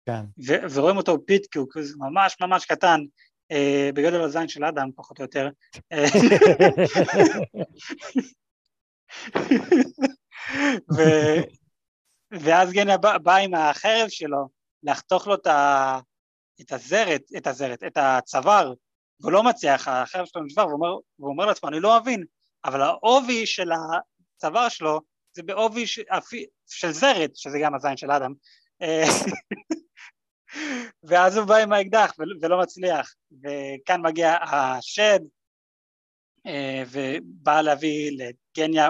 כן. 0.05 0.21
ו- 0.47 0.73
ורואים 0.73 0.97
אותו 0.97 1.17
פיצקי 1.25 1.59
הוא 1.59 1.67
ממש 1.97 2.37
ממש 2.41 2.65
קטן, 2.65 3.01
אה, 3.51 3.89
בגודל 3.93 4.21
הזין 4.21 4.47
של 4.47 4.65
אדם 4.65 4.89
פחות 4.95 5.19
או 5.19 5.23
יותר. 5.23 5.49
ו- 10.97 11.41
ואז 12.31 12.71
גניה 12.71 12.97
בא, 12.97 13.17
בא 13.17 13.35
עם 13.35 13.53
החרב 13.53 14.09
שלו 14.09 14.49
לחתוך 14.83 15.27
לו 15.27 15.35
את, 15.35 15.47
ה- 15.47 15.99
את 16.61 16.71
הזרת, 16.71 17.21
את 17.37 17.47
הזרת, 17.47 17.83
את 17.83 17.97
הצוואר, 17.97 18.73
והוא 19.19 19.31
לא 19.31 19.43
מצליח, 19.43 19.87
החרב 19.87 20.25
שלו 20.25 20.43
נשבר, 20.43 20.67
והוא 20.67 20.73
אומר, 20.73 20.97
והוא 21.19 21.31
אומר 21.31 21.45
לעצמו, 21.45 21.69
אני 21.69 21.79
לא 21.79 21.99
מבין, 22.01 22.23
אבל 22.65 22.81
העובי 22.81 23.45
של 23.45 23.69
הצוואר 23.71 24.69
שלו 24.69 25.01
זה 25.33 25.43
בעובי 25.43 25.87
ש... 25.87 25.99
של 26.67 26.91
זרת, 26.91 27.35
שזה 27.35 27.59
גם 27.63 27.75
הזין 27.75 27.97
של 27.97 28.11
אדם, 28.11 28.33
ואז 31.03 31.37
הוא 31.37 31.45
בא 31.45 31.55
עם 31.55 31.73
האקדח 31.73 32.13
ולא 32.41 32.61
מצליח, 32.61 33.13
וכאן 33.31 34.01
מגיע 34.01 34.37
השד, 34.43 35.19
אה, 36.47 36.83
ובא 36.91 37.61
להביא 37.61 38.11
לגניה 38.11 38.89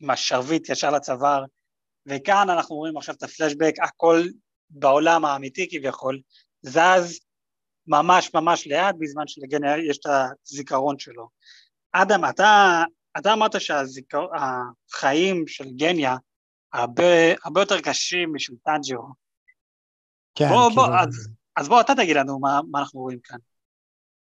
עם 0.00 0.10
השרביט 0.10 0.68
ישר 0.68 0.90
לצוואר, 0.90 1.44
וכאן 2.06 2.50
אנחנו 2.50 2.76
רואים 2.76 2.96
עכשיו 2.96 3.14
את 3.14 3.22
הפלשבק, 3.22 3.74
הכל 3.82 4.22
בעולם 4.70 5.24
האמיתי 5.24 5.68
כביכול, 5.70 6.20
זז 6.62 7.20
ממש 7.86 8.34
ממש 8.34 8.66
לאט, 8.66 8.94
בזמן 8.98 9.26
שלגניה 9.26 9.78
יש 9.78 9.98
את 9.98 10.06
הזיכרון 10.46 10.98
שלו. 10.98 11.28
אדם, 12.02 12.24
אתה, 12.24 12.82
אתה 13.18 13.32
אמרת 13.32 13.60
שהחיים 13.60 15.46
של 15.46 15.70
גניה 15.76 16.16
הרבה, 16.72 17.34
הרבה 17.44 17.60
יותר 17.60 17.80
קשים 17.80 18.34
משל 18.34 18.52
טאג'ירו. 18.64 19.08
כן, 20.34 20.48
בוא, 20.48 20.68
כאילו... 20.68 20.86
בוא, 20.86 20.96
אז, 20.98 21.28
אז 21.56 21.68
בוא 21.68 21.80
אתה 21.80 21.92
תגיד 21.94 22.16
לנו 22.16 22.38
מה, 22.38 22.60
מה 22.70 22.78
אנחנו 22.80 23.00
רואים 23.00 23.18
כאן. 23.24 23.38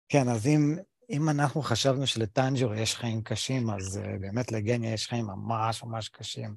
כן, 0.10 0.30
אז 0.30 0.48
אם, 0.48 0.76
אם 1.10 1.30
אנחנו 1.30 1.62
חשבנו 1.62 2.08
שלטנג'ור 2.08 2.74
יש 2.76 2.96
חיים 2.96 3.22
קשים, 3.22 3.70
אז 3.70 4.00
uh, 4.04 4.20
באמת 4.20 4.52
לגניה 4.52 4.94
יש 4.94 5.08
חיים 5.08 5.26
ממש 5.26 5.84
ממש 5.84 6.10
קשים. 6.10 6.56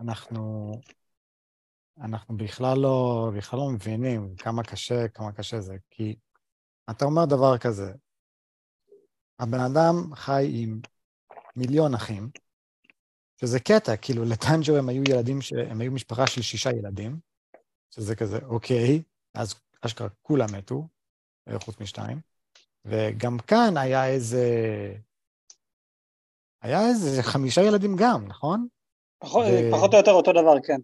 אנחנו, 0.00 0.72
אנחנו 2.00 2.36
בכלל 2.36 2.78
לא, 2.78 3.30
בכלל 3.36 3.58
לא 3.58 3.70
מבינים 3.70 4.34
כמה 4.36 4.62
קשה, 4.62 5.08
כמה 5.08 5.32
קשה 5.32 5.60
זה, 5.60 5.76
כי 5.90 6.16
אתה 6.90 7.04
אומר 7.04 7.24
דבר 7.24 7.58
כזה, 7.58 7.92
הבן 9.38 9.60
אדם 9.60 10.14
חי 10.14 10.50
עם 10.52 10.80
מיליון 11.56 11.94
אחים, 11.94 12.30
שזה 13.40 13.60
קטע, 13.60 13.96
כאילו 13.96 14.24
לטנג'ו 14.24 14.76
הם 14.76 14.88
היו 14.88 15.02
ילדים, 15.08 15.38
הם 15.70 15.80
היו 15.80 15.92
משפחה 15.92 16.26
של 16.26 16.42
שישה 16.42 16.70
ילדים, 16.70 17.18
שזה 17.94 18.16
כזה, 18.16 18.38
אוקיי, 18.44 19.02
אז 19.34 19.54
אשכרה 19.86 20.08
כולם 20.22 20.46
מתו, 20.58 20.88
אה, 21.48 21.60
חוץ 21.60 21.80
משתיים, 21.80 22.20
וגם 22.84 23.38
כאן 23.38 23.76
היה 23.76 24.06
איזה... 24.08 24.44
היה 26.62 26.88
איזה 26.88 27.22
חמישה 27.22 27.60
ילדים 27.60 27.96
גם, 27.96 28.26
נכון? 28.26 28.68
פחות, 29.18 29.44
ו... 29.46 29.72
פחות 29.72 29.92
או 29.92 29.98
יותר 29.98 30.10
אותו 30.10 30.32
דבר, 30.32 30.60
כן. 30.66 30.80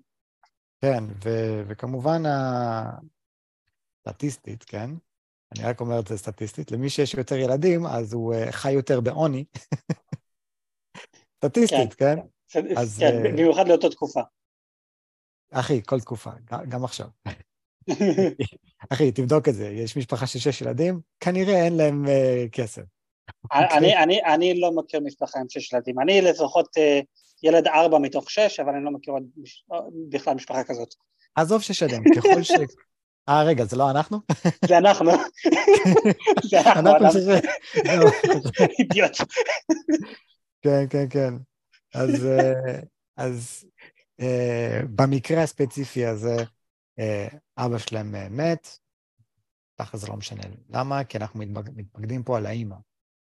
כן, 0.81 1.05
ו- 1.25 1.63
וכמובן 1.69 2.23
הסטטיסטית, 4.07 4.65
כן? 4.65 4.91
אני 5.53 5.65
רק 5.65 5.81
אומר 5.81 6.01
את 6.01 6.07
זה 6.07 6.19
סטטיסטית, 6.19 6.73
למי 6.73 6.91
שיש 6.91 7.15
יותר 7.15 7.37
ילדים, 7.37 7.87
אז 7.87 8.13
הוא 8.13 8.35
uh, 8.35 8.53
חי 8.53 8.73
יותר 8.73 9.01
בעוני. 9.01 9.45
סטטיסטית, 11.37 11.95
כן? 11.95 12.19
כן, 12.49 12.65
אז, 12.77 12.99
כן 12.99 13.23
uh... 13.23 13.29
במיוחד 13.29 13.69
לאותה 13.69 13.89
תקופה. 13.89 14.21
אחי, 15.53 15.83
כל 15.87 16.01
תקופה, 16.01 16.31
גם 16.69 16.85
עכשיו. 16.85 17.07
אחי, 18.93 19.13
תבדוק 19.13 19.49
את 19.49 19.55
זה, 19.55 19.69
יש 19.69 19.97
משפחה 19.97 20.27
של 20.27 20.39
שש 20.39 20.61
ילדים, 20.63 21.01
כנראה 21.21 21.65
אין 21.65 21.77
להם 21.77 22.05
uh, 22.07 22.51
כסף. 22.53 22.83
אני, 23.53 23.97
אני, 24.03 24.25
אני 24.25 24.61
לא 24.61 24.73
מכיר 24.73 25.01
משפחה 25.01 25.41
עם 25.41 25.47
שש 25.49 25.73
ילדים, 25.73 26.01
אני 26.01 26.21
לפחות 26.21 26.67
uh, 26.77 27.05
ילד 27.43 27.67
ארבע 27.67 27.99
מתוך 27.99 28.31
שש, 28.31 28.61
אבל 28.61 28.75
אני 28.75 28.85
לא 28.85 28.91
מכיר 28.91 29.15
עוד 29.15 29.23
בכלל 30.09 30.35
משפחה 30.35 30.65
כזאת. 30.65 30.95
עזוב 31.35 31.63
שש 31.63 31.83
ילדים, 31.83 32.03
ככל 32.17 32.43
ש... 32.43 32.53
אה, 33.29 33.43
רגע, 33.43 33.65
זה 33.65 33.77
לא 33.77 33.91
אנחנו? 33.91 34.21
זה 34.69 34.79
אנחנו. 34.79 35.11
זה 36.51 36.61
אנחנו. 36.61 37.11
אידיוט. 38.79 39.17
כן, 40.63 40.85
כן, 40.91 41.07
כן. 41.11 41.35
אז, 41.95 42.27
אה, 42.27 42.81
אז 43.17 43.67
uh, 44.21 44.87
במקרה 44.95 45.43
הספציפי 45.43 46.07
הזה, 46.07 46.37
uh, 47.01 47.37
אבא 47.57 47.79
שלהם 47.79 48.15
uh, 48.15 48.29
מת, 48.31 48.69
ככה 49.79 49.97
זה 49.97 50.07
לא 50.07 50.17
משנה. 50.17 50.43
למה? 50.71 51.05
כי 51.05 51.19
אנחנו 51.19 51.41
מתמקדים 51.77 52.23
פה 52.23 52.37
על 52.37 52.47
האימא, 52.47 52.77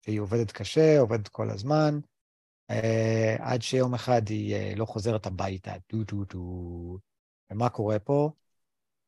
שהיא 0.04 0.20
עובדת 0.20 0.52
קשה, 0.52 1.00
עובדת 1.00 1.28
כל 1.28 1.50
הזמן, 1.50 1.98
uh, 2.72 2.74
עד 3.38 3.62
שיום 3.62 3.94
אחד 3.94 4.28
היא 4.28 4.56
uh, 4.56 4.78
לא 4.78 4.84
חוזרת 4.84 5.26
הביתה, 5.26 5.72
טו 5.86 6.04
טו 6.04 6.24
טו. 6.24 6.38
ומה 7.50 7.68
קורה 7.68 7.98
פה? 7.98 8.30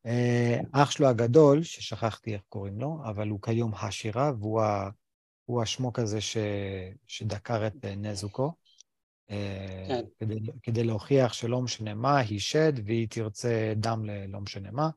Uh, 0.06 0.66
אח 0.72 0.90
שלו 0.90 1.08
הגדול, 1.08 1.62
ששכחתי 1.62 2.34
איך 2.34 2.42
קוראים 2.48 2.80
לו, 2.80 2.98
אבל 3.04 3.28
הוא 3.28 3.42
כיום 3.42 3.72
ההשירה, 3.74 4.32
והוא 4.38 4.62
ה... 4.62 4.90
הוא 5.44 5.62
השמו 5.62 5.92
כזה 5.92 6.20
ש... 6.20 6.36
שדקר 7.06 7.66
את 7.66 7.84
נזוקו. 7.84 8.52
כן. 9.88 10.04
כדי, 10.18 10.40
כדי 10.62 10.84
להוכיח 10.84 11.32
שלא 11.32 11.60
משנה 11.60 11.94
מה, 11.94 12.18
היא 12.18 12.40
שד 12.40 12.72
והיא 12.84 13.08
תרצה 13.10 13.72
דם 13.76 14.04
ללא 14.04 14.40
משנה 14.40 14.70
מה, 14.70 14.90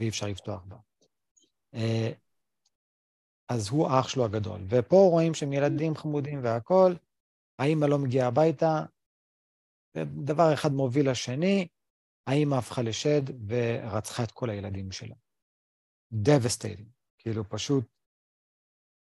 ואי 0.00 0.08
אפשר 0.08 0.26
לפתוח 0.26 0.62
בה. 0.64 0.76
אה, 1.74 2.12
אז 3.48 3.68
הוא 3.68 3.88
האח 3.88 4.08
שלו 4.08 4.24
הגדול. 4.24 4.60
ופה 4.68 4.96
רואים 4.96 5.34
שהם 5.34 5.52
ילדים 5.52 5.94
חמודים 5.94 6.40
והכול, 6.42 6.96
האמא 7.58 7.86
לא 7.86 7.98
מגיעה 7.98 8.28
הביתה, 8.28 8.82
דבר 10.24 10.54
אחד 10.54 10.72
מוביל 10.72 11.10
לשני, 11.10 11.68
האמא 12.26 12.54
הפכה 12.54 12.82
לשד 12.82 13.22
ורצחה 13.48 14.24
את 14.24 14.30
כל 14.30 14.50
הילדים 14.50 14.92
שלה. 14.92 15.14
devastating, 16.14 16.84
כאילו 17.18 17.48
פשוט 17.48 17.84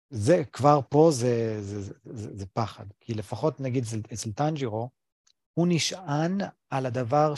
זה, 0.10 0.44
כבר 0.52 0.80
פה 0.90 1.10
זה, 1.12 1.62
זה, 1.62 1.82
זה, 1.82 1.94
זה, 2.04 2.38
זה 2.38 2.46
פחד. 2.46 2.86
כי 3.00 3.14
לפחות 3.14 3.60
נגיד 3.60 3.84
אצל, 4.14 4.32
טנג'ירו, 4.32 4.90
הוא 5.54 5.68
נשען 5.70 6.38
על 6.70 6.86
הדבר 6.86 7.34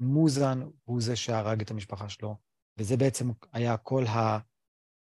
שמוזן 0.00 0.60
הוא 0.84 1.00
זה 1.00 1.16
שהרג 1.16 1.60
את 1.60 1.70
המשפחה 1.70 2.08
שלו, 2.08 2.36
וזה 2.78 2.96
בעצם 2.96 3.30
היה 3.52 3.76
כל 3.76 4.04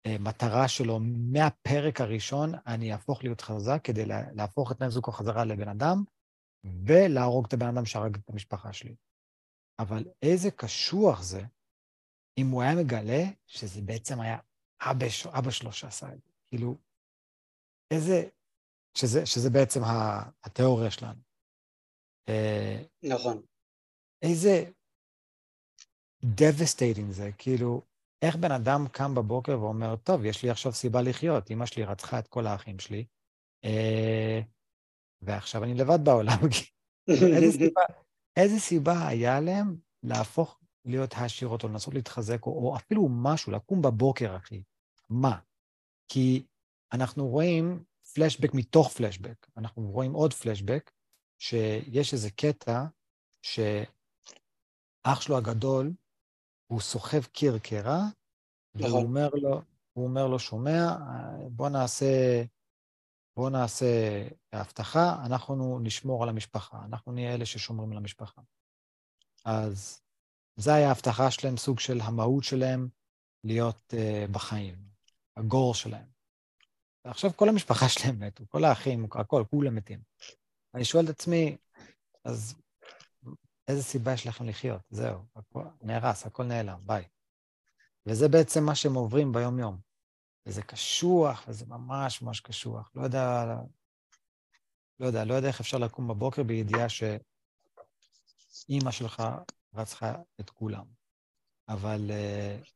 המטרה 0.06 0.68
שלו 0.68 1.00
מהפרק 1.34 2.02
הראשון, 2.02 2.52
אני 2.68 2.92
אהפוך 2.92 3.24
להיות 3.24 3.42
חזק 3.42 3.80
כדי 3.84 4.06
להפוך 4.06 4.72
את 4.72 4.82
נזוקו 4.82 5.12
חזרה 5.12 5.46
לבן 5.46 5.68
אדם, 5.68 6.04
ולהרוג 6.64 7.46
את 7.48 7.54
הבן 7.54 7.68
אדם 7.68 7.86
שהרג 7.86 8.16
את 8.16 8.30
המשפחה 8.30 8.74
שלי. 8.74 8.96
אבל 9.80 10.04
איזה 10.22 10.52
קשוח 10.52 11.24
זה 11.24 11.42
אם 12.38 12.48
הוא 12.48 12.62
היה 12.62 12.76
מגלה 12.76 13.24
שזה 13.48 13.82
בעצם 13.82 14.22
היה 14.22 14.38
אבא, 14.82 15.06
אבא 15.40 15.52
שלו 15.52 15.74
שעשה 15.74 16.14
את 16.14 16.22
זה. 16.24 16.32
כאילו, 16.50 16.78
איזה... 17.94 18.30
שזה, 18.98 19.26
שזה 19.26 19.50
בעצם 19.50 19.80
התיאוריה 20.44 20.92
שלנו. 20.92 21.22
אה, 22.30 22.84
נכון. 23.04 23.42
איזה 24.22 24.72
devastating 26.24 27.12
זה, 27.12 27.30
כאילו, 27.38 27.82
איך 28.22 28.36
בן 28.36 28.52
אדם 28.52 28.88
קם 28.92 29.16
בבוקר 29.16 29.60
ואומר, 29.60 29.96
טוב, 29.96 30.26
יש 30.26 30.44
לי 30.44 30.50
עכשיו 30.50 30.72
סיבה 30.72 31.02
לחיות, 31.02 31.52
אמא 31.52 31.66
שלי 31.66 31.84
רצחה 31.84 32.20
את 32.20 32.28
כל 32.28 32.48
האחים 32.48 32.80
שלי, 32.80 33.06
אה, 33.66 34.40
ועכשיו 35.26 35.64
אני 35.64 35.74
לבד 35.74 36.00
בעולם. 36.06 36.38
איזה, 37.08 37.52
סיבה, 37.52 37.82
איזה 38.36 38.60
סיבה 38.60 39.08
היה 39.08 39.40
להם 39.40 39.78
להפוך 40.04 40.60
להיות 40.86 41.14
העשירות, 41.14 41.64
או 41.64 41.70
לנסות 41.70 41.94
להתחזק, 41.94 42.46
או, 42.46 42.52
או 42.52 42.76
אפילו 42.76 43.08
משהו, 43.10 43.52
לקום 43.52 43.82
בבוקר, 43.82 44.38
אחי. 44.38 44.64
מה? 45.10 45.40
כי 46.08 46.46
אנחנו 46.94 47.28
רואים 47.28 47.84
פלשבק 48.14 48.54
מתוך 48.54 48.92
פלשבק. 48.92 49.48
אנחנו 49.58 49.92
רואים 49.92 50.14
עוד 50.14 50.34
פלשבק, 50.34 50.92
שיש 51.40 52.14
איזה 52.14 52.32
קטע 52.32 52.86
שאח 53.42 55.22
שלו 55.22 55.38
הגדול, 55.38 55.94
הוא 56.68 56.82
סוחב 56.82 57.24
קיר 57.24 57.58
קרע, 57.58 58.00
והוא 58.76 58.88
נכון. 58.88 59.04
אומר 59.04 59.30
לו, 59.34 59.62
הוא 59.94 60.06
אומר 60.06 60.28
לו, 60.28 60.40
שומע, 60.40 60.96
בוא 61.50 61.70
נעשה, 61.70 62.44
בוא 63.36 63.50
נעשה 63.50 63.86
הבטחה, 64.54 65.16
אנחנו 65.26 65.80
נשמור 65.80 66.24
על 66.24 66.30
המשפחה, 66.30 66.86
אנחנו 66.86 67.12
נהיה 67.12 67.34
אלה 67.34 67.46
ששומרים 67.46 67.92
על 67.92 67.98
המשפחה. 67.98 68.42
אז 69.46 70.02
זה 70.56 70.74
היה 70.74 70.88
ההבטחה 70.88 71.32
שלהם, 71.32 71.58
סוג 71.58 71.80
של 71.80 72.02
המהות 72.02 72.44
שלהם 72.44 72.90
להיות 73.44 73.94
uh, 73.94 74.32
בחיים, 74.32 74.76
הגור 75.38 75.76
שלהם. 75.76 76.08
ועכשיו 77.06 77.32
כל 77.36 77.50
המשפחה 77.50 77.90
שלהם 77.90 78.20
מתו, 78.20 78.44
כל 78.50 78.64
האחים, 78.64 79.06
הכל, 79.12 79.44
כולם 79.50 79.76
מתים. 79.76 80.00
אני 80.76 80.86
שואל 80.86 81.06
את 81.06 81.10
עצמי, 81.10 81.58
אז 82.26 82.56
איזה 83.68 83.84
סיבה 83.84 84.14
יש 84.14 84.28
לכם 84.28 84.46
לחיות? 84.46 84.82
זהו, 84.90 85.20
הכל 85.36 85.64
נהרס, 85.82 86.26
הכל 86.26 86.44
נעלם, 86.44 86.80
ביי. 86.86 87.04
וזה 88.06 88.28
בעצם 88.28 88.64
מה 88.64 88.76
שהם 88.76 88.94
עוברים 88.94 89.32
ביום-יום. 89.32 89.93
וזה 90.46 90.62
קשוח, 90.62 91.46
וזה 91.48 91.66
ממש 91.66 92.22
ממש 92.22 92.40
קשוח. 92.40 92.92
לא 92.96 93.02
יודע, 93.02 93.56
לא 95.00 95.06
יודע, 95.06 95.26
לא 95.26 95.34
יודע 95.34 95.48
איך 95.48 95.60
אפשר 95.60 95.78
לקום 95.78 96.08
בבוקר 96.08 96.44
בידיעה 96.44 96.88
שאימא 96.90 98.92
שלך 98.92 99.24
רצחה 99.74 100.16
את 100.40 100.50
כולם. 100.50 100.86
אבל 101.70 102.12
uh, 102.12 102.70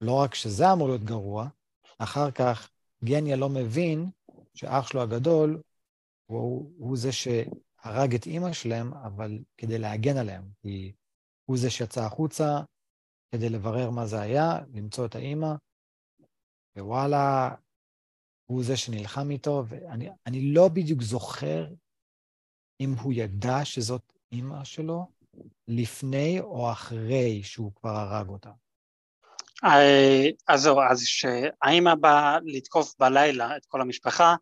לא 0.00 0.12
רק 0.12 0.34
שזה 0.34 0.72
אמור 0.72 0.88
להיות 0.88 1.04
גרוע, 1.04 1.48
אחר 1.98 2.30
כך 2.30 2.70
גניה 3.04 3.36
לא 3.36 3.48
מבין 3.48 4.10
שאח 4.54 4.88
שלו 4.88 5.02
הגדול 5.02 5.62
הוא, 6.26 6.72
הוא 6.78 6.96
זה 6.96 7.12
שהרג 7.12 8.14
את 8.14 8.26
אימא 8.26 8.52
שלהם, 8.52 8.94
אבל 8.94 9.38
כדי 9.56 9.78
להגן 9.78 10.16
עליהם, 10.16 10.50
כי 10.62 10.92
הוא 11.44 11.58
זה 11.58 11.70
שיצא 11.70 12.04
החוצה 12.04 12.60
כדי 13.30 13.48
לברר 13.48 13.90
מה 13.90 14.06
זה 14.06 14.20
היה, 14.20 14.58
למצוא 14.74 15.06
את 15.06 15.14
האימא, 15.14 15.54
ווואלה, 16.80 17.50
הוא 18.50 18.64
זה 18.64 18.76
שנלחם 18.76 19.30
איתו, 19.30 19.64
ואני 19.68 20.54
לא 20.54 20.68
בדיוק 20.68 21.02
זוכר 21.02 21.66
אם 22.80 22.94
הוא 23.02 23.12
ידע 23.12 23.64
שזאת 23.64 24.12
אימא 24.32 24.64
שלו, 24.64 25.06
לפני 25.68 26.40
או 26.40 26.72
אחרי 26.72 27.42
שהוא 27.42 27.72
כבר 27.74 27.90
הרג 27.90 28.28
אותה? 28.28 28.50
אה, 29.64 30.26
אז 30.48 30.60
זהו, 30.60 30.80
אז 30.90 31.00
שהאימא 31.00 31.94
באה 31.94 32.38
לתקוף 32.44 32.94
בלילה 32.98 33.56
את 33.56 33.66
כל 33.66 33.80
המשפחה, 33.80 34.34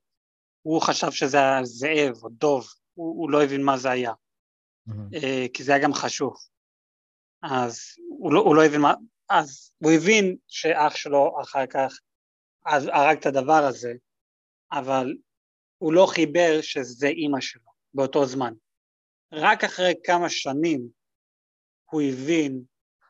הוא 0.63 0.83
חשב 0.83 1.11
שזה 1.11 1.37
היה 1.37 1.65
זאב 1.65 2.17
או 2.23 2.29
דוב, 2.29 2.67
הוא, 2.95 3.21
הוא 3.21 3.31
לא 3.31 3.43
הבין 3.43 3.63
מה 3.63 3.77
זה 3.77 3.91
היה, 3.91 4.13
mm-hmm. 4.89 4.93
כי 5.55 5.65
זה 5.65 5.75
היה 5.75 5.83
גם 5.83 5.95
חשוב. 5.95 6.35
אז 7.43 7.81
הוא 8.19 8.33
לא, 8.33 8.41
הוא 8.41 8.57
לא 8.57 8.65
הבין 8.65 8.81
מה, 8.81 8.95
אז 9.29 9.73
הוא 9.79 9.93
הבין 9.93 10.37
שאח 10.49 10.97
שלו 10.97 11.41
אחר 11.43 11.67
כך 11.67 11.99
אז 12.67 12.87
הרג 12.93 13.17
את 13.17 13.27
הדבר 13.27 13.65
הזה, 13.65 13.93
אבל 14.73 15.17
הוא 15.79 15.93
לא 15.93 16.07
חיבר 16.07 16.59
שזה 16.63 17.09
אימא 17.09 17.41
שלו 17.41 17.71
באותו 17.95 18.27
זמן. 18.27 18.53
רק 19.33 19.65
אחרי 19.65 19.95
כמה 20.05 20.29
שנים 20.29 20.89
הוא 21.91 22.03
הבין 22.03 22.63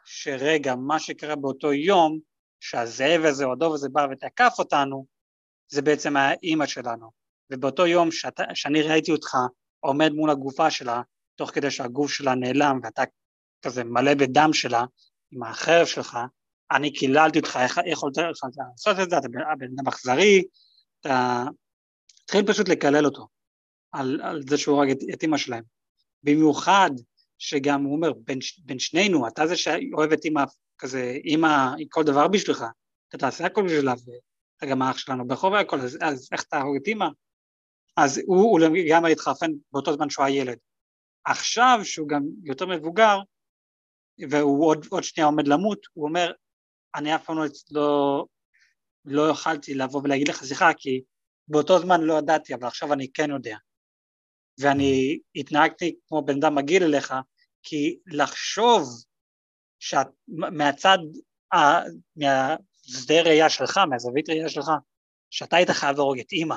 שרגע, 0.04 0.74
מה 0.74 0.98
שקרה 0.98 1.36
באותו 1.36 1.72
יום, 1.72 2.18
שהזאב 2.60 3.20
הזה 3.24 3.44
או 3.44 3.52
הדוב 3.52 3.74
הזה 3.74 3.88
בא 3.88 4.06
ותקף 4.10 4.54
אותנו, 4.58 5.06
זה 5.68 5.82
בעצם 5.82 6.16
האימא 6.16 6.66
שלנו. 6.66 7.10
ובאותו 7.50 7.86
יום 7.86 8.10
שאת, 8.10 8.40
שאני 8.54 8.82
ראיתי 8.82 9.12
אותך 9.12 9.36
עומד 9.80 10.12
מול 10.12 10.30
הגופה 10.30 10.70
שלה, 10.70 11.02
תוך 11.34 11.50
כדי 11.50 11.70
שהגוף 11.70 12.12
שלה 12.12 12.34
נעלם 12.34 12.80
ואתה 12.82 13.02
כזה 13.62 13.84
מלא 13.84 14.14
בדם 14.14 14.50
שלה, 14.52 14.84
עם 15.30 15.42
החרב 15.42 15.86
שלך, 15.86 16.18
אני 16.70 16.92
קיללתי 16.92 17.38
אותך, 17.38 17.58
איך 17.62 17.80
יכולת 17.86 18.16
לעשות 18.16 19.00
את 19.02 19.10
זה, 19.10 19.18
אתה 19.18 19.28
בן 19.28 19.68
אדם 19.76 19.88
אכזרי, 19.88 20.44
אתה 21.00 21.44
התחיל 22.24 22.46
פשוט 22.46 22.68
לקלל 22.68 23.06
אותו 23.06 23.28
על, 23.92 24.20
על 24.22 24.42
זה 24.48 24.58
שהוא 24.58 24.78
הרג 24.78 24.90
את, 24.90 25.22
אימא 25.22 25.36
שלהם. 25.36 25.64
במיוחד 26.22 26.90
שגם 27.38 27.84
הוא 27.84 27.96
אומר, 27.96 28.12
בין, 28.12 28.38
בין 28.64 28.78
שנינו, 28.78 29.28
אתה 29.28 29.46
זה 29.46 29.56
שאוהב 29.56 30.12
את 30.12 30.24
אימא, 30.24 30.44
כזה, 30.78 31.16
אימא 31.24 31.74
היא 31.78 31.86
כל 31.90 32.04
דבר 32.04 32.28
בשבילך, 32.28 32.64
אתה 33.08 33.18
תעשה 33.18 33.46
הכל 33.46 33.64
בשבילה, 33.64 33.92
ואתה 33.92 34.66
גם 34.72 34.82
האח 34.82 34.98
שלנו 34.98 35.28
ברחוב 35.28 35.52
והכל, 35.52 35.80
אז, 35.80 35.98
אז 36.00 36.28
איך 36.32 36.42
אתה 36.42 36.60
הורג 36.60 36.80
את 36.82 36.86
אימא? 36.86 37.06
אז 37.96 38.20
הוא, 38.26 38.42
הוא 38.42 38.60
לגמרי 38.60 39.12
התחרפן 39.12 39.50
באותו 39.72 39.92
זמן 39.92 40.10
שהוא 40.10 40.24
היה 40.24 40.40
ילד. 40.40 40.58
עכשיו, 41.24 41.80
שהוא 41.84 42.08
גם 42.08 42.22
יותר 42.44 42.66
מבוגר, 42.66 43.18
והוא 44.30 44.66
עוד, 44.66 44.86
עוד 44.90 45.04
שנייה 45.04 45.26
עומד 45.26 45.48
למות, 45.48 45.78
הוא 45.92 46.08
אומר, 46.08 46.32
אני 46.96 47.14
אף 47.14 47.24
פעם 47.24 47.36
לא, 47.36 47.44
לא, 47.70 48.26
לא 49.04 49.28
יכלתי 49.30 49.74
לבוא 49.74 50.00
ולהגיד 50.04 50.28
לך 50.28 50.44
סליחה, 50.44 50.70
כי 50.78 51.02
באותו 51.48 51.78
זמן 51.78 52.00
לא 52.00 52.18
ידעתי, 52.18 52.54
אבל 52.54 52.66
עכשיו 52.66 52.92
אני 52.92 53.12
כן 53.12 53.30
יודע. 53.30 53.56
ואני 54.60 55.18
התנהגתי 55.34 55.96
כמו 56.08 56.22
בן 56.24 56.36
אדם 56.36 56.54
מגעיל 56.54 56.82
אליך, 56.82 57.14
כי 57.62 57.98
לחשוב 58.06 59.04
שאת, 59.78 60.06
מהצד, 60.28 60.98
מהשדה 62.16 63.22
ראייה 63.24 63.50
שלך, 63.50 63.80
מהזווית 63.90 64.28
ראייה 64.28 64.48
שלך, 64.48 64.70
שאתה 65.30 65.56
היית 65.56 65.70
חייב 65.70 65.96
להרוג 65.96 66.18
את 66.18 66.32
אימא, 66.32 66.56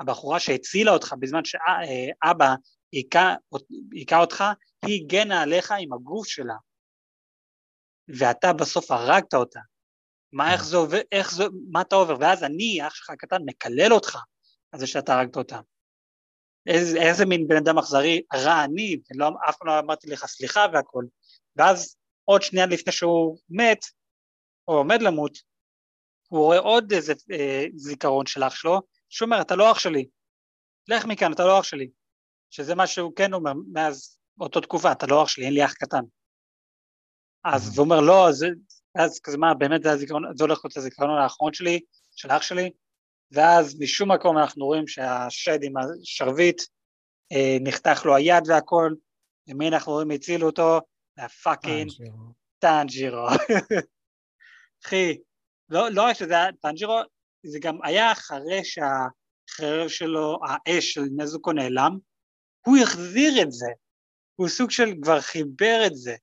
הבחורה 0.00 0.40
שהצילה 0.40 0.92
אותך 0.92 1.14
בזמן 1.20 1.40
שאבא 1.44 2.54
היכה 2.92 4.20
אותך, 4.20 4.44
היא 4.86 5.04
הגנה 5.04 5.42
עליך 5.42 5.74
עם 5.78 5.92
הגוף 5.92 6.26
שלה, 6.26 6.54
ואתה 8.18 8.52
בסוף 8.52 8.90
הרגת 8.90 9.34
אותה. 9.34 9.60
מה, 10.32 10.52
איך 10.52 10.64
זה 10.64 10.76
עובר, 10.76 10.98
איך 11.12 11.34
זה, 11.34 11.44
מה 11.70 11.80
אתה 11.80 11.96
עובר? 11.96 12.16
ואז 12.20 12.44
אני, 12.44 12.78
אח 12.86 12.94
שלך 12.94 13.10
הקטן, 13.10 13.38
מקלל 13.46 13.92
אותך 13.92 14.18
על 14.72 14.80
זה 14.80 14.86
שאתה 14.86 15.14
הרגת 15.14 15.36
אותה. 15.36 15.60
איזה, 16.66 16.98
איזה 17.02 17.26
מין 17.26 17.48
בן 17.48 17.56
אדם 17.56 17.78
אכזרי, 17.78 18.22
רע 18.34 18.64
אני, 18.64 19.00
לא, 19.14 19.28
אף 19.48 19.56
פעם 19.56 19.68
לא 19.68 19.78
אמרתי 19.78 20.10
לך 20.10 20.26
סליחה 20.26 20.66
והכל. 20.72 21.04
ואז 21.56 21.96
עוד 22.24 22.42
שנייה 22.42 22.66
לפני 22.66 22.92
שהוא 22.92 23.38
מת, 23.48 23.84
או 24.68 24.76
עומד 24.76 25.02
למות, 25.02 25.38
הוא 26.28 26.44
רואה 26.44 26.58
עוד 26.58 26.92
איזה 26.92 27.12
אה, 27.32 27.64
זיכרון 27.74 28.26
של 28.26 28.44
אח 28.44 28.54
שלו, 28.54 28.80
שהוא 29.08 29.26
אומר, 29.26 29.40
אתה 29.40 29.56
לא 29.56 29.72
אח 29.72 29.78
שלי, 29.78 30.06
לך 30.88 31.04
מכאן, 31.04 31.32
אתה 31.32 31.44
לא 31.44 31.58
אח 31.58 31.64
שלי. 31.64 31.90
שזה 32.50 32.74
מה 32.74 32.86
שהוא 32.86 33.12
כן 33.16 33.32
אומר 33.32 33.52
מאז 33.72 34.18
אותו 34.40 34.60
תקופה, 34.60 34.92
אתה 34.92 35.06
לא 35.06 35.22
אח 35.22 35.28
שלי, 35.28 35.44
אין 35.44 35.54
לי 35.54 35.64
אח 35.64 35.72
קטן. 35.72 36.02
אז. 37.44 37.78
הוא 37.78 37.84
אומר, 37.84 38.00
לא, 38.00 38.32
זה, 38.32 38.48
אז 38.94 39.20
כזה 39.20 39.38
מה, 39.38 39.54
באמת 39.54 39.82
זה 39.82 39.90
הזיכרון, 39.90 40.24
זה 40.36 40.44
הולך 40.44 40.60
להיות 40.64 40.76
הזיכרון 40.76 41.10
האחרון 41.10 41.52
שלי, 41.52 41.80
של 42.16 42.30
אח 42.30 42.42
שלי, 42.42 42.70
ואז 43.32 43.80
משום 43.80 44.12
מקום 44.12 44.38
אנחנו 44.38 44.66
רואים 44.66 44.88
שהשד 44.88 45.58
עם 45.62 45.72
השרביט, 45.76 46.62
אה, 47.32 47.56
נחתך 47.60 48.02
לו 48.04 48.16
היד 48.16 48.42
והכל, 48.46 48.94
ומי 49.48 49.68
אנחנו 49.68 49.92
רואים 49.92 50.10
הצילו 50.10 50.46
אותו? 50.46 50.80
ה 51.18 51.27
fucking 51.27 51.90
טאנג'ירו. 52.58 53.26
אחי, 54.84 55.18
לא, 55.68 55.88
לא 55.88 56.02
רק 56.02 56.16
שזה 56.16 56.34
היה 56.34 56.52
טאנג'ירו, 56.52 57.00
זה 57.46 57.58
גם 57.62 57.78
היה 57.84 58.12
אחרי 58.12 58.60
שהחרב 58.64 59.88
שלו, 59.88 60.38
האש 60.46 60.92
של 60.92 61.02
נזוקו 61.16 61.52
נעלם, 61.52 61.98
הוא 62.66 62.76
החזיר 62.82 63.42
את 63.42 63.52
זה, 63.52 63.68
הוא 64.36 64.48
סוג 64.48 64.70
של 64.70 64.94
כבר 65.02 65.20
חיבר 65.20 65.82
את 65.86 65.96
זה. 65.96 66.16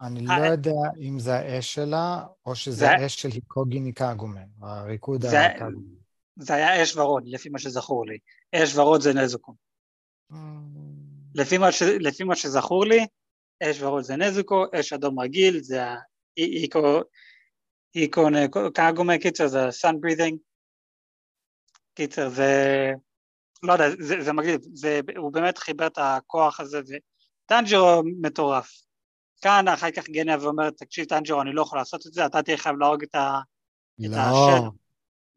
אני 0.00 0.26
לא 0.26 0.46
יודע 0.46 0.70
אם 1.00 1.18
זה 1.18 1.34
האש 1.34 1.74
שלה, 1.74 2.26
או 2.46 2.54
שזה 2.54 2.90
האש 2.90 3.22
של 3.22 3.28
היקוגי 3.28 3.80
ניקגומן, 3.80 4.46
הריקוד 4.62 5.24
הקגומן. 5.24 6.00
זה 6.36 6.54
היה 6.54 6.82
אש 6.82 6.96
ורוד, 6.96 7.22
לפי 7.26 7.48
מה 7.48 7.58
שזכור 7.58 8.06
לי. 8.06 8.18
אש 8.54 8.76
ורוד 8.76 9.00
זה 9.00 9.14
נזוקו. 9.14 9.54
Mm. 10.32 10.36
לפי 11.34 12.24
מה, 12.24 12.36
שזכור 12.36 12.86
לי, 12.86 13.06
אש 13.62 13.82
ורוד 13.82 14.02
זה 14.04 14.16
נזוקו, 14.16 14.64
אש 14.74 14.92
אדום 14.92 15.20
רגיל 15.20 15.62
זה 15.62 15.82
האיקו, 16.36 17.00
איקו 17.94 18.28
קאגומה, 18.74 19.18
קיצר 19.18 19.46
זה 19.46 19.68
sun 19.68 19.94
breathing, 19.94 20.36
קיצר 21.94 22.28
זה, 22.28 22.52
לא 23.62 23.72
יודע, 23.72 23.84
זה, 23.98 24.14
זה 24.20 24.32
מגניב, 24.32 24.60
הוא 25.16 25.32
באמת 25.32 25.58
חיבר 25.58 25.86
את 25.86 25.98
הכוח 25.98 26.60
הזה, 26.60 26.80
וטנג'רו 26.80 28.02
מטורף. 28.20 28.89
כאן 29.40 29.68
אחר 29.68 29.90
כך 29.90 30.08
גניה 30.08 30.36
ואומרת, 30.40 30.76
תקשיב 30.76 31.04
טנג'רו, 31.04 31.42
אני 31.42 31.52
לא 31.52 31.62
יכול 31.62 31.78
לעשות 31.78 32.06
את 32.06 32.12
זה, 32.12 32.26
אתה 32.26 32.42
תהיה 32.42 32.56
חייב 32.56 32.76
להרוג 32.76 33.02
את 33.02 33.14
ה... 33.14 33.40
לא, 33.98 34.16
את. 34.16 34.72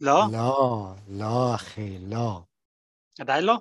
לא? 0.02 0.26
לא, 0.32 0.94
לא, 1.08 1.56
אחי, 1.56 1.98
לא. 2.00 2.42
עדיין 3.20 3.44
לא? 3.44 3.58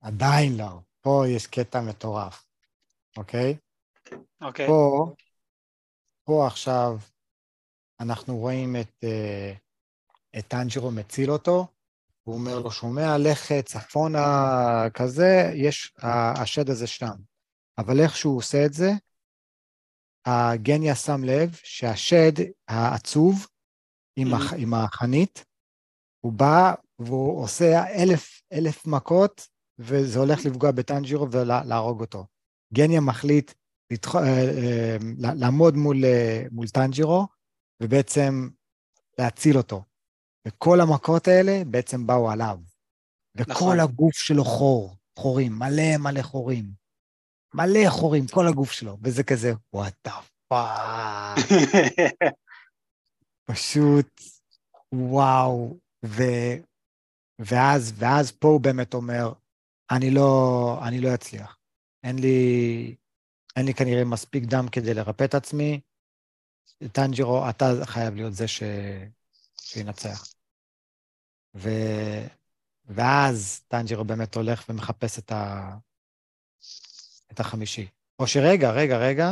עדיין 0.00 0.56
לא. 0.56 0.80
פה 1.00 1.24
יש 1.28 1.46
קטע 1.46 1.80
מטורף, 1.80 2.44
אוקיי? 3.16 3.56
אוקיי. 4.40 4.66
פה, 4.66 5.06
פה 6.24 6.46
עכשיו 6.46 6.98
אנחנו 8.00 8.36
רואים 8.36 8.76
את, 8.76 9.04
את 10.38 10.46
טנג'רו 10.48 10.90
מציל 10.90 11.30
אותו, 11.30 11.66
הוא 12.22 12.34
אומר 12.34 12.58
לו, 12.58 12.70
שומע, 12.70 13.18
לך 13.18 13.52
צפונה 13.64 14.30
כזה, 14.94 15.52
יש, 15.54 15.94
השד 16.42 16.70
הזה 16.70 16.86
שם. 16.86 17.14
אבל 17.78 18.00
איך 18.00 18.16
שהוא 18.16 18.38
עושה 18.38 18.66
את 18.66 18.72
זה, 18.72 18.90
הגניה 20.26 20.94
שם 20.94 21.24
לב 21.24 21.58
שהשד 21.62 22.32
העצוב 22.68 23.46
עם, 24.16 24.34
הח, 24.34 24.52
עם 24.56 24.74
החנית, 24.74 25.44
הוא 26.20 26.32
בא 26.32 26.74
והוא 26.98 27.42
עושה 27.42 27.86
אלף, 27.86 28.42
אלף 28.52 28.86
מכות, 28.86 29.48
וזה 29.78 30.18
הולך 30.18 30.44
לפגוע 30.44 30.70
בטנג'ירו 30.70 31.30
ולהרוג 31.30 32.00
אותו. 32.00 32.26
גניה 32.74 33.00
מחליט 33.00 33.52
לתח... 33.92 34.16
אה, 34.16 34.22
אה, 34.22 34.96
לעמוד 35.18 35.76
מול, 35.76 36.04
אה, 36.04 36.42
מול 36.50 36.68
טנג'ירו, 36.68 37.26
ובעצם 37.82 38.48
להציל 39.18 39.56
אותו. 39.56 39.84
וכל 40.48 40.80
המכות 40.80 41.28
האלה 41.28 41.62
בעצם 41.66 42.06
באו 42.06 42.30
עליו. 42.30 42.58
וכל 43.36 43.52
נכון. 43.52 43.80
הגוף 43.80 44.14
שלו 44.14 44.44
חור, 44.44 44.96
חורים, 45.18 45.52
מלא 45.52 45.96
מלא 45.98 46.22
חורים. 46.22 46.79
מלא 47.54 47.90
חורים, 47.90 48.26
כל 48.26 48.48
הגוף 48.48 48.72
שלו, 48.72 48.98
וזה 49.02 49.22
כזה, 49.22 49.52
what 49.72 49.94
the 50.04 50.20
fuck. 50.48 51.38
פשוט, 53.44 54.20
וואו. 54.92 55.78
ו... 56.06 56.22
ואז, 57.38 57.92
ואז 57.96 58.32
פה 58.32 58.48
הוא 58.48 58.60
באמת 58.60 58.94
אומר, 58.94 59.32
אני 59.90 60.10
לא, 60.10 60.80
אני 60.88 61.00
לא 61.00 61.14
אצליח. 61.14 61.58
אין 62.04 62.18
לי, 62.18 62.96
אין 63.56 63.66
לי 63.66 63.74
כנראה 63.74 64.04
מספיק 64.04 64.44
דם 64.44 64.66
כדי 64.72 64.94
לרפא 64.94 65.24
את 65.24 65.34
עצמי. 65.34 65.80
טנג'ירו, 66.92 67.50
אתה 67.50 67.64
חייב 67.84 68.14
להיות 68.14 68.34
זה 68.34 68.48
ש... 68.48 68.62
שינצח. 69.60 70.24
ו... 71.54 71.68
ואז 72.84 73.60
טנג'ירו 73.68 74.04
באמת 74.04 74.34
הולך 74.34 74.64
ומחפש 74.68 75.18
את, 75.18 75.32
ה... 75.32 75.76
את 77.32 77.40
החמישי. 77.40 77.88
או 78.18 78.26
שרגע, 78.26 78.70
רגע, 78.70 78.98
רגע. 78.98 79.30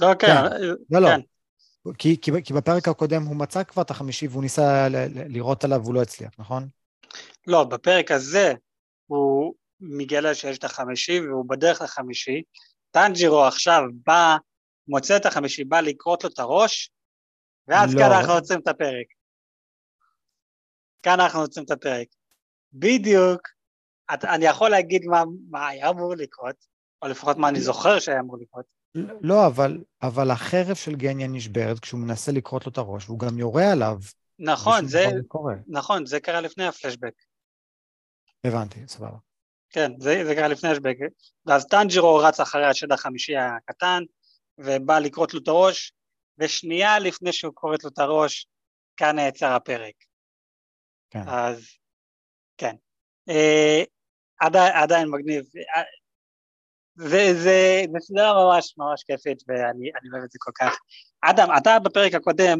לא, 0.00 0.14
כן. 0.18 0.26
כן. 0.26 0.66
לא, 0.90 1.00
לא. 1.00 1.08
כן. 1.08 1.20
כי, 1.98 2.20
כי, 2.20 2.30
כי 2.44 2.52
בפרק 2.52 2.88
הקודם 2.88 3.22
הוא 3.22 3.36
מצא 3.36 3.64
כבר 3.64 3.82
את 3.82 3.90
החמישי 3.90 4.26
והוא 4.26 4.42
ניסה 4.42 4.88
ל, 4.88 4.96
ל, 4.96 5.32
לראות 5.32 5.64
עליו 5.64 5.80
והוא 5.82 5.94
לא 5.94 6.02
הצליח, 6.02 6.30
נכון? 6.38 6.68
לא, 7.46 7.64
בפרק 7.64 8.10
הזה 8.10 8.52
הוא 9.06 9.54
מגלה 9.80 10.34
שיש 10.34 10.58
את 10.58 10.64
החמישי 10.64 11.20
והוא 11.20 11.48
בדרך 11.48 11.82
לחמישי. 11.82 12.42
טנג'ירו 12.90 13.44
עכשיו 13.44 13.82
בא, 14.06 14.36
מוצא 14.88 15.16
את 15.16 15.26
החמישי, 15.26 15.64
בא 15.64 15.80
לכרות 15.80 16.24
לו 16.24 16.30
את 16.30 16.38
הראש, 16.38 16.90
ואז 17.68 17.94
לא. 17.94 18.00
כאן 18.00 18.10
אנחנו 18.12 18.32
עוצרים 18.32 18.60
את 18.60 18.68
הפרק. 18.68 19.06
כאן 21.02 21.20
אנחנו 21.20 21.40
עוצרים 21.40 21.66
את 21.66 21.70
הפרק. 21.70 22.06
בדיוק, 22.72 23.48
את, 24.14 24.24
אני 24.24 24.44
יכול 24.44 24.70
להגיד 24.70 25.06
מה, 25.06 25.22
מה 25.50 25.68
היה 25.68 25.90
אמור 25.90 26.14
לקרות, 26.14 26.56
או 27.02 27.08
לפחות 27.08 27.36
מה 27.36 27.48
אני 27.48 27.60
זוכר 27.60 27.98
שהיה 27.98 28.20
אמור 28.20 28.38
לקרות. 28.40 28.64
לא, 29.20 29.46
אבל, 29.46 29.78
אבל 30.02 30.30
החרב 30.30 30.76
של 30.76 30.94
גניה 30.94 31.28
נשברת 31.28 31.78
כשהוא 31.78 32.00
מנסה 32.00 32.32
לכרות 32.32 32.66
לו 32.66 32.72
את 32.72 32.78
הראש, 32.78 33.08
והוא 33.08 33.18
גם 33.18 33.38
יורה 33.38 33.72
עליו. 33.72 33.96
נכון, 34.38 34.86
זה, 34.86 35.06
נכון, 35.66 36.06
זה 36.06 36.20
קרה 36.20 36.40
לפני 36.40 36.66
הפלשבק. 36.66 37.14
הבנתי, 38.44 38.80
סבבה. 38.86 39.16
כן, 39.70 39.92
זה, 39.98 40.24
זה 40.26 40.34
קרה 40.34 40.48
לפני 40.48 40.70
הפלשבק. 40.70 40.96
ואז 41.46 41.66
טנג'ירו 41.66 42.16
רץ 42.16 42.40
אחרי 42.40 42.66
השד 42.66 42.92
החמישי 42.92 43.36
הקטן, 43.36 44.02
ובא 44.58 44.98
לכרות 44.98 45.34
לו 45.34 45.40
את 45.40 45.48
הראש, 45.48 45.92
ושנייה 46.38 46.98
לפני 46.98 47.32
שהוא 47.32 47.54
כורת 47.54 47.84
לו 47.84 47.90
את 47.90 47.98
הראש, 47.98 48.46
כאן 48.96 49.16
נעצר 49.16 49.52
הפרק. 49.52 49.94
כן. 51.10 51.28
אז, 51.28 51.64
כן. 52.56 52.76
אה, 53.28 53.82
עדיין, 54.42 54.72
עדיין 54.76 55.08
מגניב. 55.10 55.44
וזה 56.98 57.82
סדרה 58.00 58.44
ממש 58.44 58.74
ממש 58.78 59.04
כיפית 59.04 59.42
ואני 59.48 59.90
אוהב 60.12 60.24
את 60.24 60.30
זה 60.30 60.38
כל 60.40 60.50
כך. 60.60 60.78
אדם, 61.22 61.48
אתה 61.56 61.78
בפרק 61.78 62.14
הקודם 62.14 62.58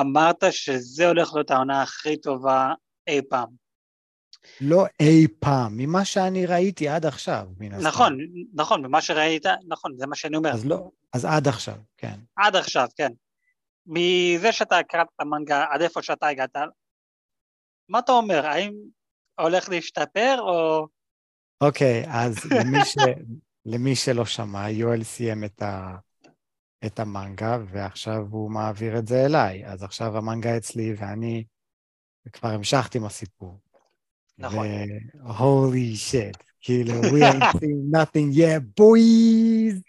אמרת 0.00 0.44
שזה 0.50 1.08
הולך 1.08 1.34
להיות 1.34 1.50
העונה 1.50 1.82
הכי 1.82 2.16
טובה 2.16 2.72
אי 3.06 3.20
פעם. 3.28 3.48
לא 4.60 4.84
אי 5.00 5.26
פעם, 5.38 5.76
ממה 5.76 6.04
שאני 6.04 6.46
ראיתי 6.46 6.88
עד 6.88 7.06
עכשיו, 7.06 7.46
מן 7.58 7.72
הסתם. 7.72 7.86
נכון, 7.86 8.18
נכון, 8.54 8.86
ממה 8.86 9.00
שראית, 9.00 9.46
נכון, 9.68 9.92
זה 9.96 10.06
מה 10.06 10.16
שאני 10.16 10.36
אומר. 10.36 10.52
אז 10.52 10.66
לא, 10.66 10.90
אז 11.12 11.24
עד 11.24 11.48
עכשיו, 11.48 11.76
כן. 11.96 12.14
עד 12.36 12.56
עכשיו, 12.56 12.88
כן. 12.96 13.12
מזה 13.86 14.52
שאתה 14.52 14.82
קראת 14.82 15.06
את 15.16 15.20
המנגה 15.20 15.64
עד 15.70 15.82
איפה 15.82 16.02
שאתה 16.02 16.26
הגעת, 16.26 16.56
מה 17.88 17.98
אתה 17.98 18.12
אומר, 18.12 18.46
האם 18.46 18.72
הולך 19.40 19.68
להשתפר 19.68 20.36
או... 20.40 20.86
אוקיי, 21.60 22.04
אז 22.08 22.36
למי, 22.44 22.84
ש... 22.84 22.96
למי 23.72 23.96
שלא 23.96 24.24
שמע, 24.24 24.70
יואל 24.70 25.02
סיים 25.02 25.44
את, 25.44 25.62
ה... 25.62 25.96
את 26.86 27.00
המנגה, 27.00 27.58
ועכשיו 27.72 28.26
הוא 28.30 28.50
מעביר 28.50 28.98
את 28.98 29.06
זה 29.06 29.24
אליי. 29.24 29.66
אז 29.66 29.82
עכשיו 29.82 30.16
המנגה 30.16 30.56
אצלי, 30.56 30.94
ואני 30.98 31.44
כבר 32.32 32.48
המשכתי 32.48 32.98
עם 32.98 33.04
הסיפור. 33.04 33.58
נכון. 34.38 34.66
הולי 35.22 35.96
שיט, 35.96 36.36
כאילו, 36.60 36.92
we 37.02 37.32
ain't 37.32 37.42
seen 37.56 37.96
nothing 37.96 38.36
yet, 38.36 38.80
boys! 38.80 39.82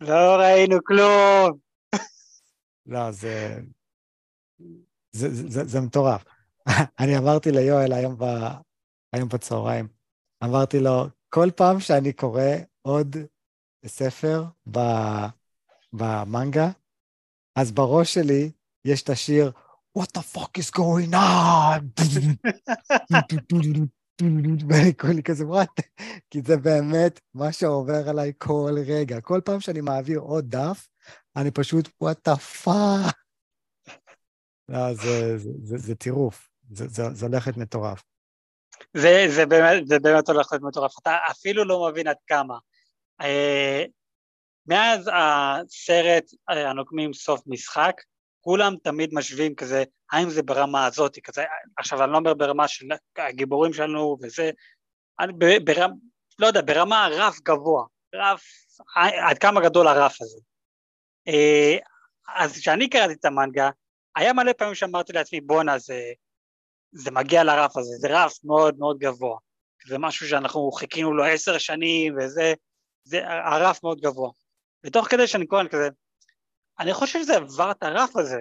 לא 0.00 0.36
ראינו 0.40 0.76
כלום. 0.84 1.58
לא, 2.86 3.10
זה... 3.10 3.60
זה, 5.12 5.34
זה, 5.34 5.48
זה, 5.48 5.64
זה 5.64 5.80
מטורף. 5.80 6.24
אני 6.98 7.18
אמרתי 7.18 7.50
ליואל 7.50 7.92
היום, 7.92 8.16
ב, 8.18 8.24
היום 9.12 9.28
בצהריים, 9.28 9.88
אמרתי 10.44 10.80
לו, 10.80 11.06
כל 11.28 11.48
פעם 11.56 11.80
שאני 11.80 12.12
קורא 12.12 12.42
עוד 12.82 13.16
ספר 13.86 14.44
במנגה, 15.92 16.70
אז 17.56 17.72
בראש 17.72 18.14
שלי 18.14 18.50
יש 18.84 19.02
את 19.02 19.08
השיר 19.08 19.52
What 19.98 20.18
the 20.18 20.22
fuck 20.22 20.58
is 20.58 20.70
going 20.70 21.14
on? 21.14 21.80
ואני 24.68 24.96
כולי 24.96 25.22
כזה, 25.22 25.46
וואט? 25.46 25.80
כי 26.30 26.42
זה 26.42 26.56
באמת 26.56 27.20
מה 27.34 27.52
שעובר 27.52 28.08
עליי 28.08 28.32
כל 28.38 28.74
רגע. 28.86 29.20
כל 29.20 29.40
פעם 29.44 29.60
שאני 29.60 29.80
מעביר 29.80 30.18
עוד 30.18 30.50
דף, 30.50 30.88
אני 31.36 31.50
פשוט, 31.50 31.88
what 31.88 32.28
the 32.28 32.64
fuck? 32.64 33.12
לא, 34.68 34.94
זה, 35.62 35.94
טירוף, 35.94 36.50
זה, 36.70 37.28
להיות 37.28 37.56
מטורף. 37.56 38.02
זה, 38.94 39.24
זה, 39.28 39.46
באמת, 39.46 39.86
זה 39.86 39.98
באמת 39.98 40.28
הולך 40.28 40.52
להיות 40.52 40.64
מטורף, 40.64 40.98
אתה 41.02 41.18
אפילו 41.30 41.64
לא 41.64 41.88
מבין 41.90 42.08
עד 42.08 42.16
כמה. 42.26 42.58
אה, 43.20 43.84
מאז 44.66 45.10
הסרט 45.12 46.24
אה, 46.50 46.70
הנוקמים 46.70 47.12
סוף 47.12 47.40
משחק, 47.46 48.00
כולם 48.40 48.74
תמיד 48.82 49.10
משווים 49.14 49.54
כזה, 49.54 49.84
האם 50.12 50.30
זה 50.30 50.42
ברמה 50.42 50.86
הזאת, 50.86 51.18
כזה, 51.18 51.44
עכשיו 51.78 52.04
אני 52.04 52.12
לא 52.12 52.16
אומר 52.16 52.34
ברמה 52.34 52.68
של 52.68 52.86
הגיבורים 53.16 53.72
שלנו 53.72 54.16
וזה, 54.22 54.50
אני 55.20 55.32
ברמה, 55.64 55.94
לא 56.38 56.46
יודע, 56.46 56.60
ברמה 56.60 57.08
רף 57.12 57.40
גבוה, 57.40 57.84
רף, 58.14 58.42
עד 59.28 59.38
כמה 59.38 59.60
גדול 59.60 59.88
הרף 59.88 60.20
הזה. 60.20 60.38
אה, 61.28 61.76
אז 62.34 62.58
כשאני 62.58 62.90
קראתי 62.90 63.12
את 63.12 63.24
המנגה, 63.24 63.70
היה 64.16 64.32
מלא 64.32 64.52
פעמים 64.52 64.74
שאמרתי 64.74 65.12
לעצמי, 65.12 65.40
בואנה, 65.40 65.78
זה, 65.78 66.12
זה 66.94 67.10
מגיע 67.10 67.44
לרף 67.44 67.76
הזה, 67.76 67.96
זה 67.98 68.08
רף 68.10 68.38
מאוד 68.44 68.78
מאוד 68.78 68.98
גבוה. 68.98 69.38
זה 69.86 69.98
משהו 69.98 70.28
שאנחנו 70.28 70.72
חיכינו 70.72 71.14
לו 71.14 71.24
עשר 71.24 71.58
שנים, 71.58 72.16
וזה, 72.18 72.54
זה 73.04 73.20
הרף 73.26 73.82
מאוד 73.82 74.00
גבוה. 74.00 74.30
ותוך 74.86 75.08
כדי 75.08 75.26
שאני 75.26 75.46
קורא 75.46 75.64
כזה, 75.70 75.88
אני 76.80 76.94
חושב 76.94 77.22
שזה 77.22 77.36
עבר 77.36 77.70
את 77.70 77.82
הרף 77.82 78.16
הזה. 78.16 78.40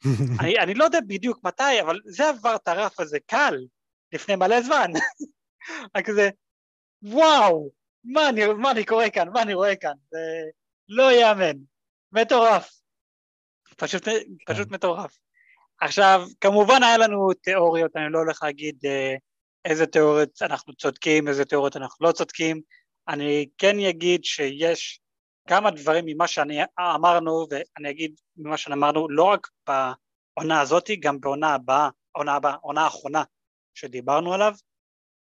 אני, 0.40 0.58
אני 0.58 0.74
לא 0.74 0.84
יודע 0.84 0.98
בדיוק 1.06 1.44
מתי, 1.44 1.80
אבל 1.80 2.00
זה 2.04 2.28
עבר 2.28 2.56
את 2.56 2.68
הרף 2.68 3.00
הזה 3.00 3.18
קל, 3.26 3.56
לפני 4.12 4.36
מלא 4.36 4.62
זמן. 4.62 4.90
רק 5.96 6.06
כזה, 6.06 6.30
וואו, 7.02 7.70
מה 8.04 8.28
אני, 8.28 8.46
מה 8.46 8.70
אני 8.70 8.84
קורא 8.84 9.04
כאן, 9.12 9.28
מה 9.28 9.42
אני 9.42 9.54
רואה 9.54 9.76
כאן, 9.76 9.94
זה 10.10 10.18
לא 10.88 11.12
ייאמן, 11.12 11.56
מטורף, 12.12 12.70
פשוט, 13.76 14.08
פשוט 14.46 14.68
כן. 14.68 14.74
מטורף. 14.74 15.18
עכשיו, 15.80 16.26
כמובן 16.40 16.82
היה 16.82 16.98
לנו 16.98 17.32
תיאוריות, 17.32 17.96
אני 17.96 18.12
לא 18.12 18.18
הולך 18.18 18.42
להגיד 18.42 18.76
אה, 18.86 19.14
איזה 19.64 19.86
תיאוריות 19.86 20.42
אנחנו 20.42 20.74
צודקים, 20.74 21.28
איזה 21.28 21.44
תיאוריות 21.44 21.76
אנחנו 21.76 22.06
לא 22.06 22.12
צודקים, 22.12 22.60
אני 23.08 23.46
כן 23.58 23.80
אגיד 23.80 24.24
שיש 24.24 25.00
כמה 25.48 25.70
דברים 25.70 26.04
ממה 26.06 26.26
שאני 26.26 26.60
אמרנו, 26.94 27.46
ואני 27.50 27.90
אגיד 27.90 28.20
ממה 28.36 28.56
שאמרנו 28.56 29.08
לא 29.08 29.24
רק 29.24 29.48
בעונה 29.66 30.60
הזאת, 30.60 30.90
גם 31.00 31.20
בעונה 31.20 31.54
הבאה, 31.54 31.88
עונה 32.12 32.34
הבאה, 32.34 32.54
עונה 32.54 32.82
האחרונה 32.84 33.22
שדיברנו 33.74 34.34
עליו, 34.34 34.52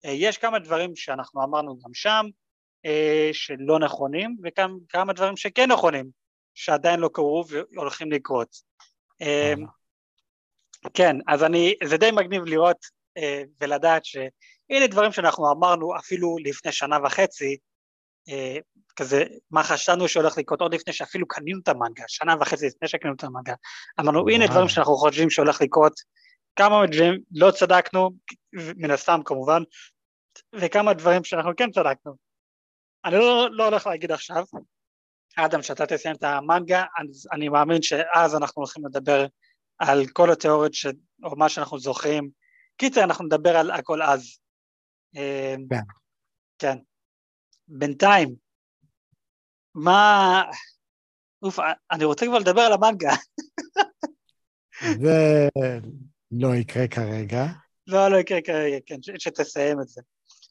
אה, 0.05 0.11
יש 0.11 0.39
כמה 0.39 0.59
דברים 0.59 0.97
שאנחנו 0.97 1.45
אמרנו 1.45 1.79
גם 1.79 1.95
שם, 1.95 2.27
אה, 2.85 3.31
שלא 3.33 3.79
נכונים, 3.79 4.37
וכמה 4.45 5.13
דברים 5.13 5.37
שכן 5.37 5.73
נכונים, 5.73 6.11
שעדיין 6.55 7.01
לא 7.01 7.11
קרו 7.13 7.45
והולכים 7.75 8.13
לקרות. 8.13 8.57
אה, 10.85 10.91
כן, 10.95 11.17
אז 11.29 11.43
אני, 11.43 11.75
זה 11.85 11.97
די 11.97 12.11
מגניב 12.11 12.43
לראות 12.45 13.01
ולדעת 13.61 14.05
שהנה 14.05 14.87
דברים 14.91 15.13
שאנחנו 15.13 15.53
אמרנו 15.53 15.97
אפילו 15.97 16.37
לפני 16.45 16.73
שנה 16.73 16.99
וחצי, 17.05 17.57
כזה, 18.97 19.25
מה 19.51 19.63
חשבנו 19.63 20.09
שהולך 20.09 20.39
לקרות 20.39 20.61
עוד 20.61 20.75
לפני 20.75 20.93
שאפילו 20.93 21.29
קנינו 21.29 21.61
את 21.63 21.69
המנגה, 21.69 22.05
שנה 22.09 22.35
וחצי 22.41 22.67
לפני 22.67 22.89
שקנינו 22.89 23.17
את 23.17 23.25
המנגה. 23.25 23.55
אמרנו, 24.01 24.29
הנה 24.29 24.47
דברים 24.47 24.69
שאנחנו 24.69 24.97
חושבים 24.97 25.31
שהולך 25.31 25.63
לקרות, 25.63 25.93
כמה 26.57 26.87
דברים 26.87 27.21
לא 27.33 27.51
צדקנו, 27.51 28.11
מן 28.77 28.91
הסתם 28.91 29.21
כמובן, 29.25 29.63
וכמה 30.55 30.95
דברים 30.95 31.25
שאנחנו 31.25 31.51
כן 31.57 31.71
צדקנו. 31.71 32.15
אני 33.05 33.15
לא, 33.15 33.49
לא 33.53 33.65
הולך 33.65 33.87
להגיד 33.87 34.13
עכשיו, 34.13 34.45
אדם, 35.37 35.63
שאתה 35.63 35.87
תסיים 35.87 36.17
את 36.17 36.23
המנגה, 36.23 36.85
אז 36.99 37.29
אני 37.33 37.49
מאמין 37.49 37.83
שאז 37.83 38.37
אנחנו 38.37 38.63
הולכים 38.63 38.87
לדבר 38.87 39.27
על 39.81 40.07
כל 40.13 40.33
התיאוריות, 40.33 40.75
ש... 40.75 40.87
או 41.25 41.37
מה 41.37 41.49
שאנחנו 41.49 41.79
זוכרים. 41.79 42.31
קיצר, 42.77 43.05
אנחנו 43.05 43.25
נדבר 43.25 43.57
על 43.57 43.71
הכל 43.71 44.03
אז. 44.03 44.39
כן. 45.13 45.81
כן. 46.59 46.79
בינתיים, 47.69 48.35
מה... 49.75 50.43
אוף, 51.43 51.59
אני 51.91 52.05
רוצה 52.05 52.27
כבר 52.27 52.39
לדבר 52.39 52.61
על 52.61 52.73
המנגה. 52.73 53.11
זה 55.01 55.49
לא 56.31 56.55
יקרה 56.55 56.89
כרגע. 56.89 57.47
לא, 57.87 58.09
לא 58.09 58.17
יקרה 58.17 58.43
כרגע, 58.43 58.77
כן, 58.87 58.97
שתסיים 59.19 59.81
את 59.81 59.89
זה. 59.89 60.01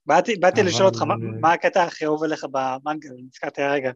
באתי, 0.06 0.36
באתי 0.36 0.64
לשאול 0.64 0.86
אותך, 0.86 1.02
מה, 1.02 1.16
מה 1.42 1.54
הקטע 1.54 1.84
הכי 1.84 2.06
אהוב 2.06 2.24
עליך 2.24 2.46
במנגה, 2.52 3.10
נזכרתי 3.28 3.62
הרגע, 3.62 3.92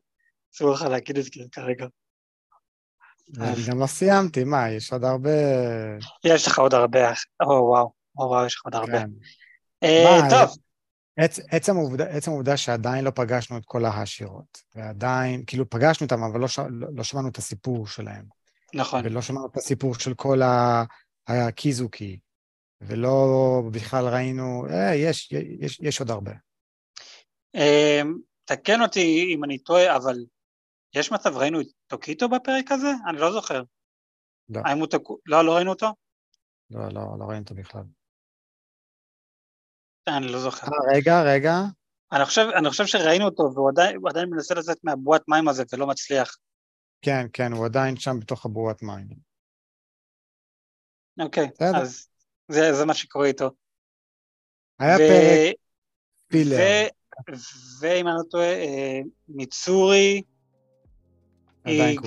אסור 0.55 0.73
לך 0.73 0.81
להגיד 0.81 1.17
את 1.17 1.23
זה 1.23 1.29
כרגע. 1.51 1.85
אני 3.39 3.63
גם 3.69 3.79
לא 3.79 3.85
סיימתי, 3.85 4.43
מה, 4.43 4.69
יש 4.69 4.93
עוד 4.93 5.03
הרבה... 5.03 5.29
יש 6.23 6.47
לך 6.47 6.59
עוד 6.59 6.73
הרבה, 6.73 7.11
או 7.41 7.47
וואו, 7.47 7.91
או 8.17 8.25
וואו, 8.25 8.45
יש 8.45 8.55
לך 8.55 8.61
עוד 8.65 8.75
הרבה. 8.75 8.99
כן. 8.99 9.09
אה, 9.83 10.19
טוב. 10.29 10.57
עצ, 11.17 11.39
עצם, 11.51 11.77
העובדה, 11.77 12.05
עצם 12.05 12.31
העובדה 12.31 12.57
שעדיין 12.57 13.05
לא 13.05 13.11
פגשנו 13.15 13.57
את 13.57 13.65
כל 13.65 13.85
העשירות, 13.85 14.57
ועדיין, 14.75 15.43
כאילו 15.47 15.69
פגשנו 15.69 16.05
אותם, 16.05 16.23
אבל 16.23 16.39
לא, 16.39 16.47
ש, 16.47 16.59
לא, 16.59 16.87
לא 16.95 17.03
שמענו 17.03 17.29
את 17.29 17.37
הסיפור 17.37 17.87
שלהם. 17.87 18.25
נכון. 18.73 19.01
ולא 19.05 19.21
שמענו 19.21 19.47
את 19.47 19.57
הסיפור 19.57 19.95
של 19.95 20.13
כל 20.13 20.41
הקיזוקי, 21.27 22.19
ולא 22.81 23.61
בכלל 23.71 24.07
ראינו, 24.07 24.65
אה, 24.69 24.95
יש, 24.95 25.31
יש, 25.59 25.79
יש 25.81 25.99
עוד 25.99 26.11
הרבה. 26.11 26.31
אמ, 27.55 28.17
תקן 28.45 28.81
אותי 28.81 29.33
אם 29.35 29.43
אני 29.43 29.57
טועה, 29.57 29.95
אבל 29.95 30.15
יש 30.95 31.11
מצב 31.11 31.37
ראינו 31.37 31.61
את 31.61 31.67
טוקיטו 31.87 32.29
בפרק 32.29 32.71
הזה? 32.71 32.91
אני 33.09 33.17
לא 33.17 33.31
זוכר. 33.31 33.63
לא. 34.49 34.61
האם 34.65 34.79
הוא 34.79 34.87
תקו... 34.87 35.17
לא, 35.25 35.45
לא 35.45 35.55
ראינו 35.55 35.71
אותו? 35.71 35.87
לא, 36.69 36.87
לא, 36.87 37.19
לא 37.19 37.25
ראינו 37.25 37.43
אותו 37.43 37.55
בכלל. 37.55 37.83
אני 40.07 40.27
לא 40.27 40.39
זוכר. 40.39 40.67
아, 40.67 40.95
רגע, 40.95 41.21
רגע. 41.23 41.53
אני 42.11 42.25
חושב, 42.25 42.45
אני 42.59 42.69
חושב 42.69 42.85
שראינו 42.85 43.25
אותו, 43.25 43.43
והוא 43.53 43.69
עדיין, 43.69 43.99
עדיין 44.09 44.29
מנסה 44.29 44.55
לצאת 44.55 44.77
מהבועת 44.83 45.21
מים 45.27 45.47
הזה 45.47 45.63
ולא 45.73 45.87
מצליח. 45.87 46.37
כן, 47.01 47.25
כן, 47.33 47.51
הוא 47.51 47.65
עדיין 47.65 47.97
שם 47.97 48.19
בתוך 48.19 48.45
הבועת 48.45 48.81
מים. 48.81 49.07
אוקיי, 51.19 51.49
אז 51.79 52.07
זה, 52.47 52.73
זה 52.73 52.85
מה 52.85 52.93
שקורה 52.93 53.27
איתו. 53.27 53.51
היה 54.79 54.95
ו... 54.95 54.99
פרק 54.99 55.55
פילר. 56.27 56.57
ואם 57.79 58.07
אני 58.07 58.15
לא 58.15 58.23
טועה, 58.29 58.53
אה, 58.53 58.99
מיצורי... 59.27 60.21
עדיין? 61.65 61.97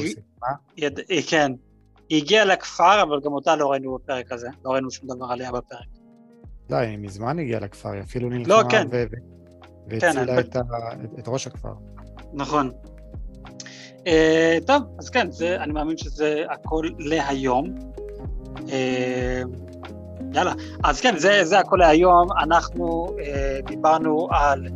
יד... 0.76 1.00
כן. 1.28 1.52
היא 2.08 2.22
הגיעה 2.22 2.44
לכפר, 2.44 3.02
אבל 3.02 3.20
גם 3.24 3.32
אותה 3.32 3.56
לא 3.56 3.70
ראינו 3.70 3.94
בפרק 3.94 4.32
הזה. 4.32 4.48
לא 4.64 4.70
ראינו 4.70 4.90
שום 4.90 5.08
דבר 5.08 5.26
עליה 5.32 5.52
בפרק. 5.52 5.86
לא, 6.70 6.76
היא 6.76 6.98
מזמן 6.98 7.38
הגיעה 7.38 7.60
לכפר, 7.60 7.88
היא 7.88 8.02
אפילו 8.02 8.28
נלחמה 8.28 8.54
לא, 8.54 8.68
כן. 8.68 8.86
ו... 8.90 9.04
והצילה 9.88 10.26
כן, 10.26 10.38
את, 10.38 10.56
ה... 10.56 10.60
את 11.18 11.28
ראש 11.28 11.46
הכפר. 11.46 11.72
נכון. 12.32 12.70
Uh, 13.98 14.08
טוב, 14.66 14.82
אז 14.98 15.10
כן, 15.10 15.30
זה, 15.30 15.56
אני 15.56 15.72
מאמין 15.72 15.96
שזה 15.96 16.44
הכל 16.50 16.88
להיום. 16.98 17.74
Uh, 18.56 18.70
יאללה, 20.34 20.52
אז 20.84 21.00
כן, 21.00 21.18
זה, 21.18 21.44
זה 21.44 21.58
הכל 21.58 21.76
להיום. 21.76 22.28
אנחנו 22.42 23.06
uh, 23.06 23.66
דיברנו 23.66 24.28
על 24.30 24.68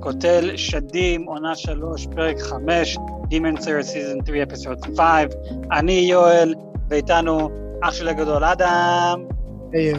קוטל 0.00 0.56
שדים, 0.56 1.24
עונה 1.24 1.54
שלוש, 1.54 2.06
פרק 2.06 2.38
חמש, 2.38 2.98
Demon 3.34 3.56
Slayer 3.56 3.82
Season 3.82 4.24
3, 4.24 4.42
Episode 4.42 4.96
5. 4.96 5.34
אני 5.72 5.92
יואל, 5.92 6.54
ואיתנו 6.88 7.50
אח 7.82 7.92
שלי 7.92 8.10
הגדול 8.10 8.44
אדם. 8.44 9.24
היו. 9.72 9.96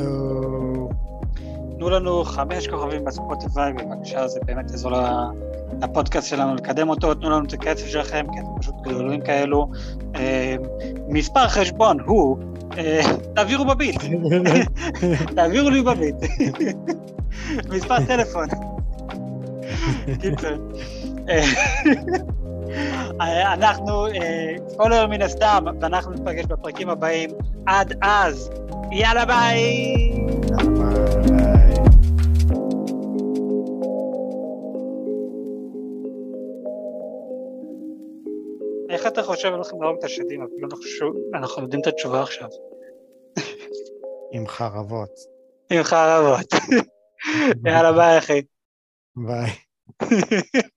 תנו 1.78 1.90
לנו 1.90 2.24
חמש 2.24 2.68
כוכבים 2.68 3.06
בספוטיפיי, 3.06 3.74
בבקשה, 3.74 4.28
זה 4.28 4.40
באמת 4.46 4.72
יעזור 4.72 4.92
לפודקאסט 5.82 6.28
שלנו 6.28 6.56
לקדם 6.56 6.90
אותו, 6.90 7.14
תנו 7.14 7.30
לנו 7.30 7.46
את 7.46 7.54
הכסף 7.54 7.88
שלכם, 7.88 8.26
כי 8.34 8.40
אתם 8.40 8.62
פשוט 8.62 8.76
גדולים 8.82 9.22
כאלו. 9.22 9.68
אה, 10.16 10.56
מספר 11.08 11.48
חשבון 11.48 12.00
הוא 12.00 12.38
אה, 12.78 13.02
תעבירו 13.36 13.66
בביט. 13.66 14.02
תעבירו 15.36 15.70
לי 15.70 15.82
בביט. 15.82 16.16
מספר 17.70 18.06
טלפון. 18.06 18.48
קיצר. 20.22 20.56
אה, 23.22 23.54
אנחנו 23.54 24.06
כל 24.78 24.94
היום 24.94 25.12
מן 25.12 25.22
הסתם, 25.22 25.66
ואנחנו 25.82 26.12
נפגש 26.12 26.46
בפרקים 26.46 26.90
הבאים. 26.90 27.30
עד 27.66 27.98
אז, 28.02 28.50
יאללה 28.92 29.26
ביי! 29.26 30.12
איך 38.90 39.08
אתה 39.08 39.24
חושב 39.24 39.48
אנחנו 39.48 39.82
להרוג 39.82 39.98
את 40.00 40.04
השדים? 40.04 40.48
אנחנו 41.34 41.62
יודעים 41.62 41.82
את 41.82 41.88
התשובה 41.88 42.22
עכשיו. 42.22 42.48
עם 44.32 44.48
חרבות. 44.48 45.10
עם 45.72 45.84
חרבות. 45.84 46.54
יאללה 47.66 47.92
ביי 47.92 48.18
אחי. 48.18 48.42
ביי. 49.16 49.52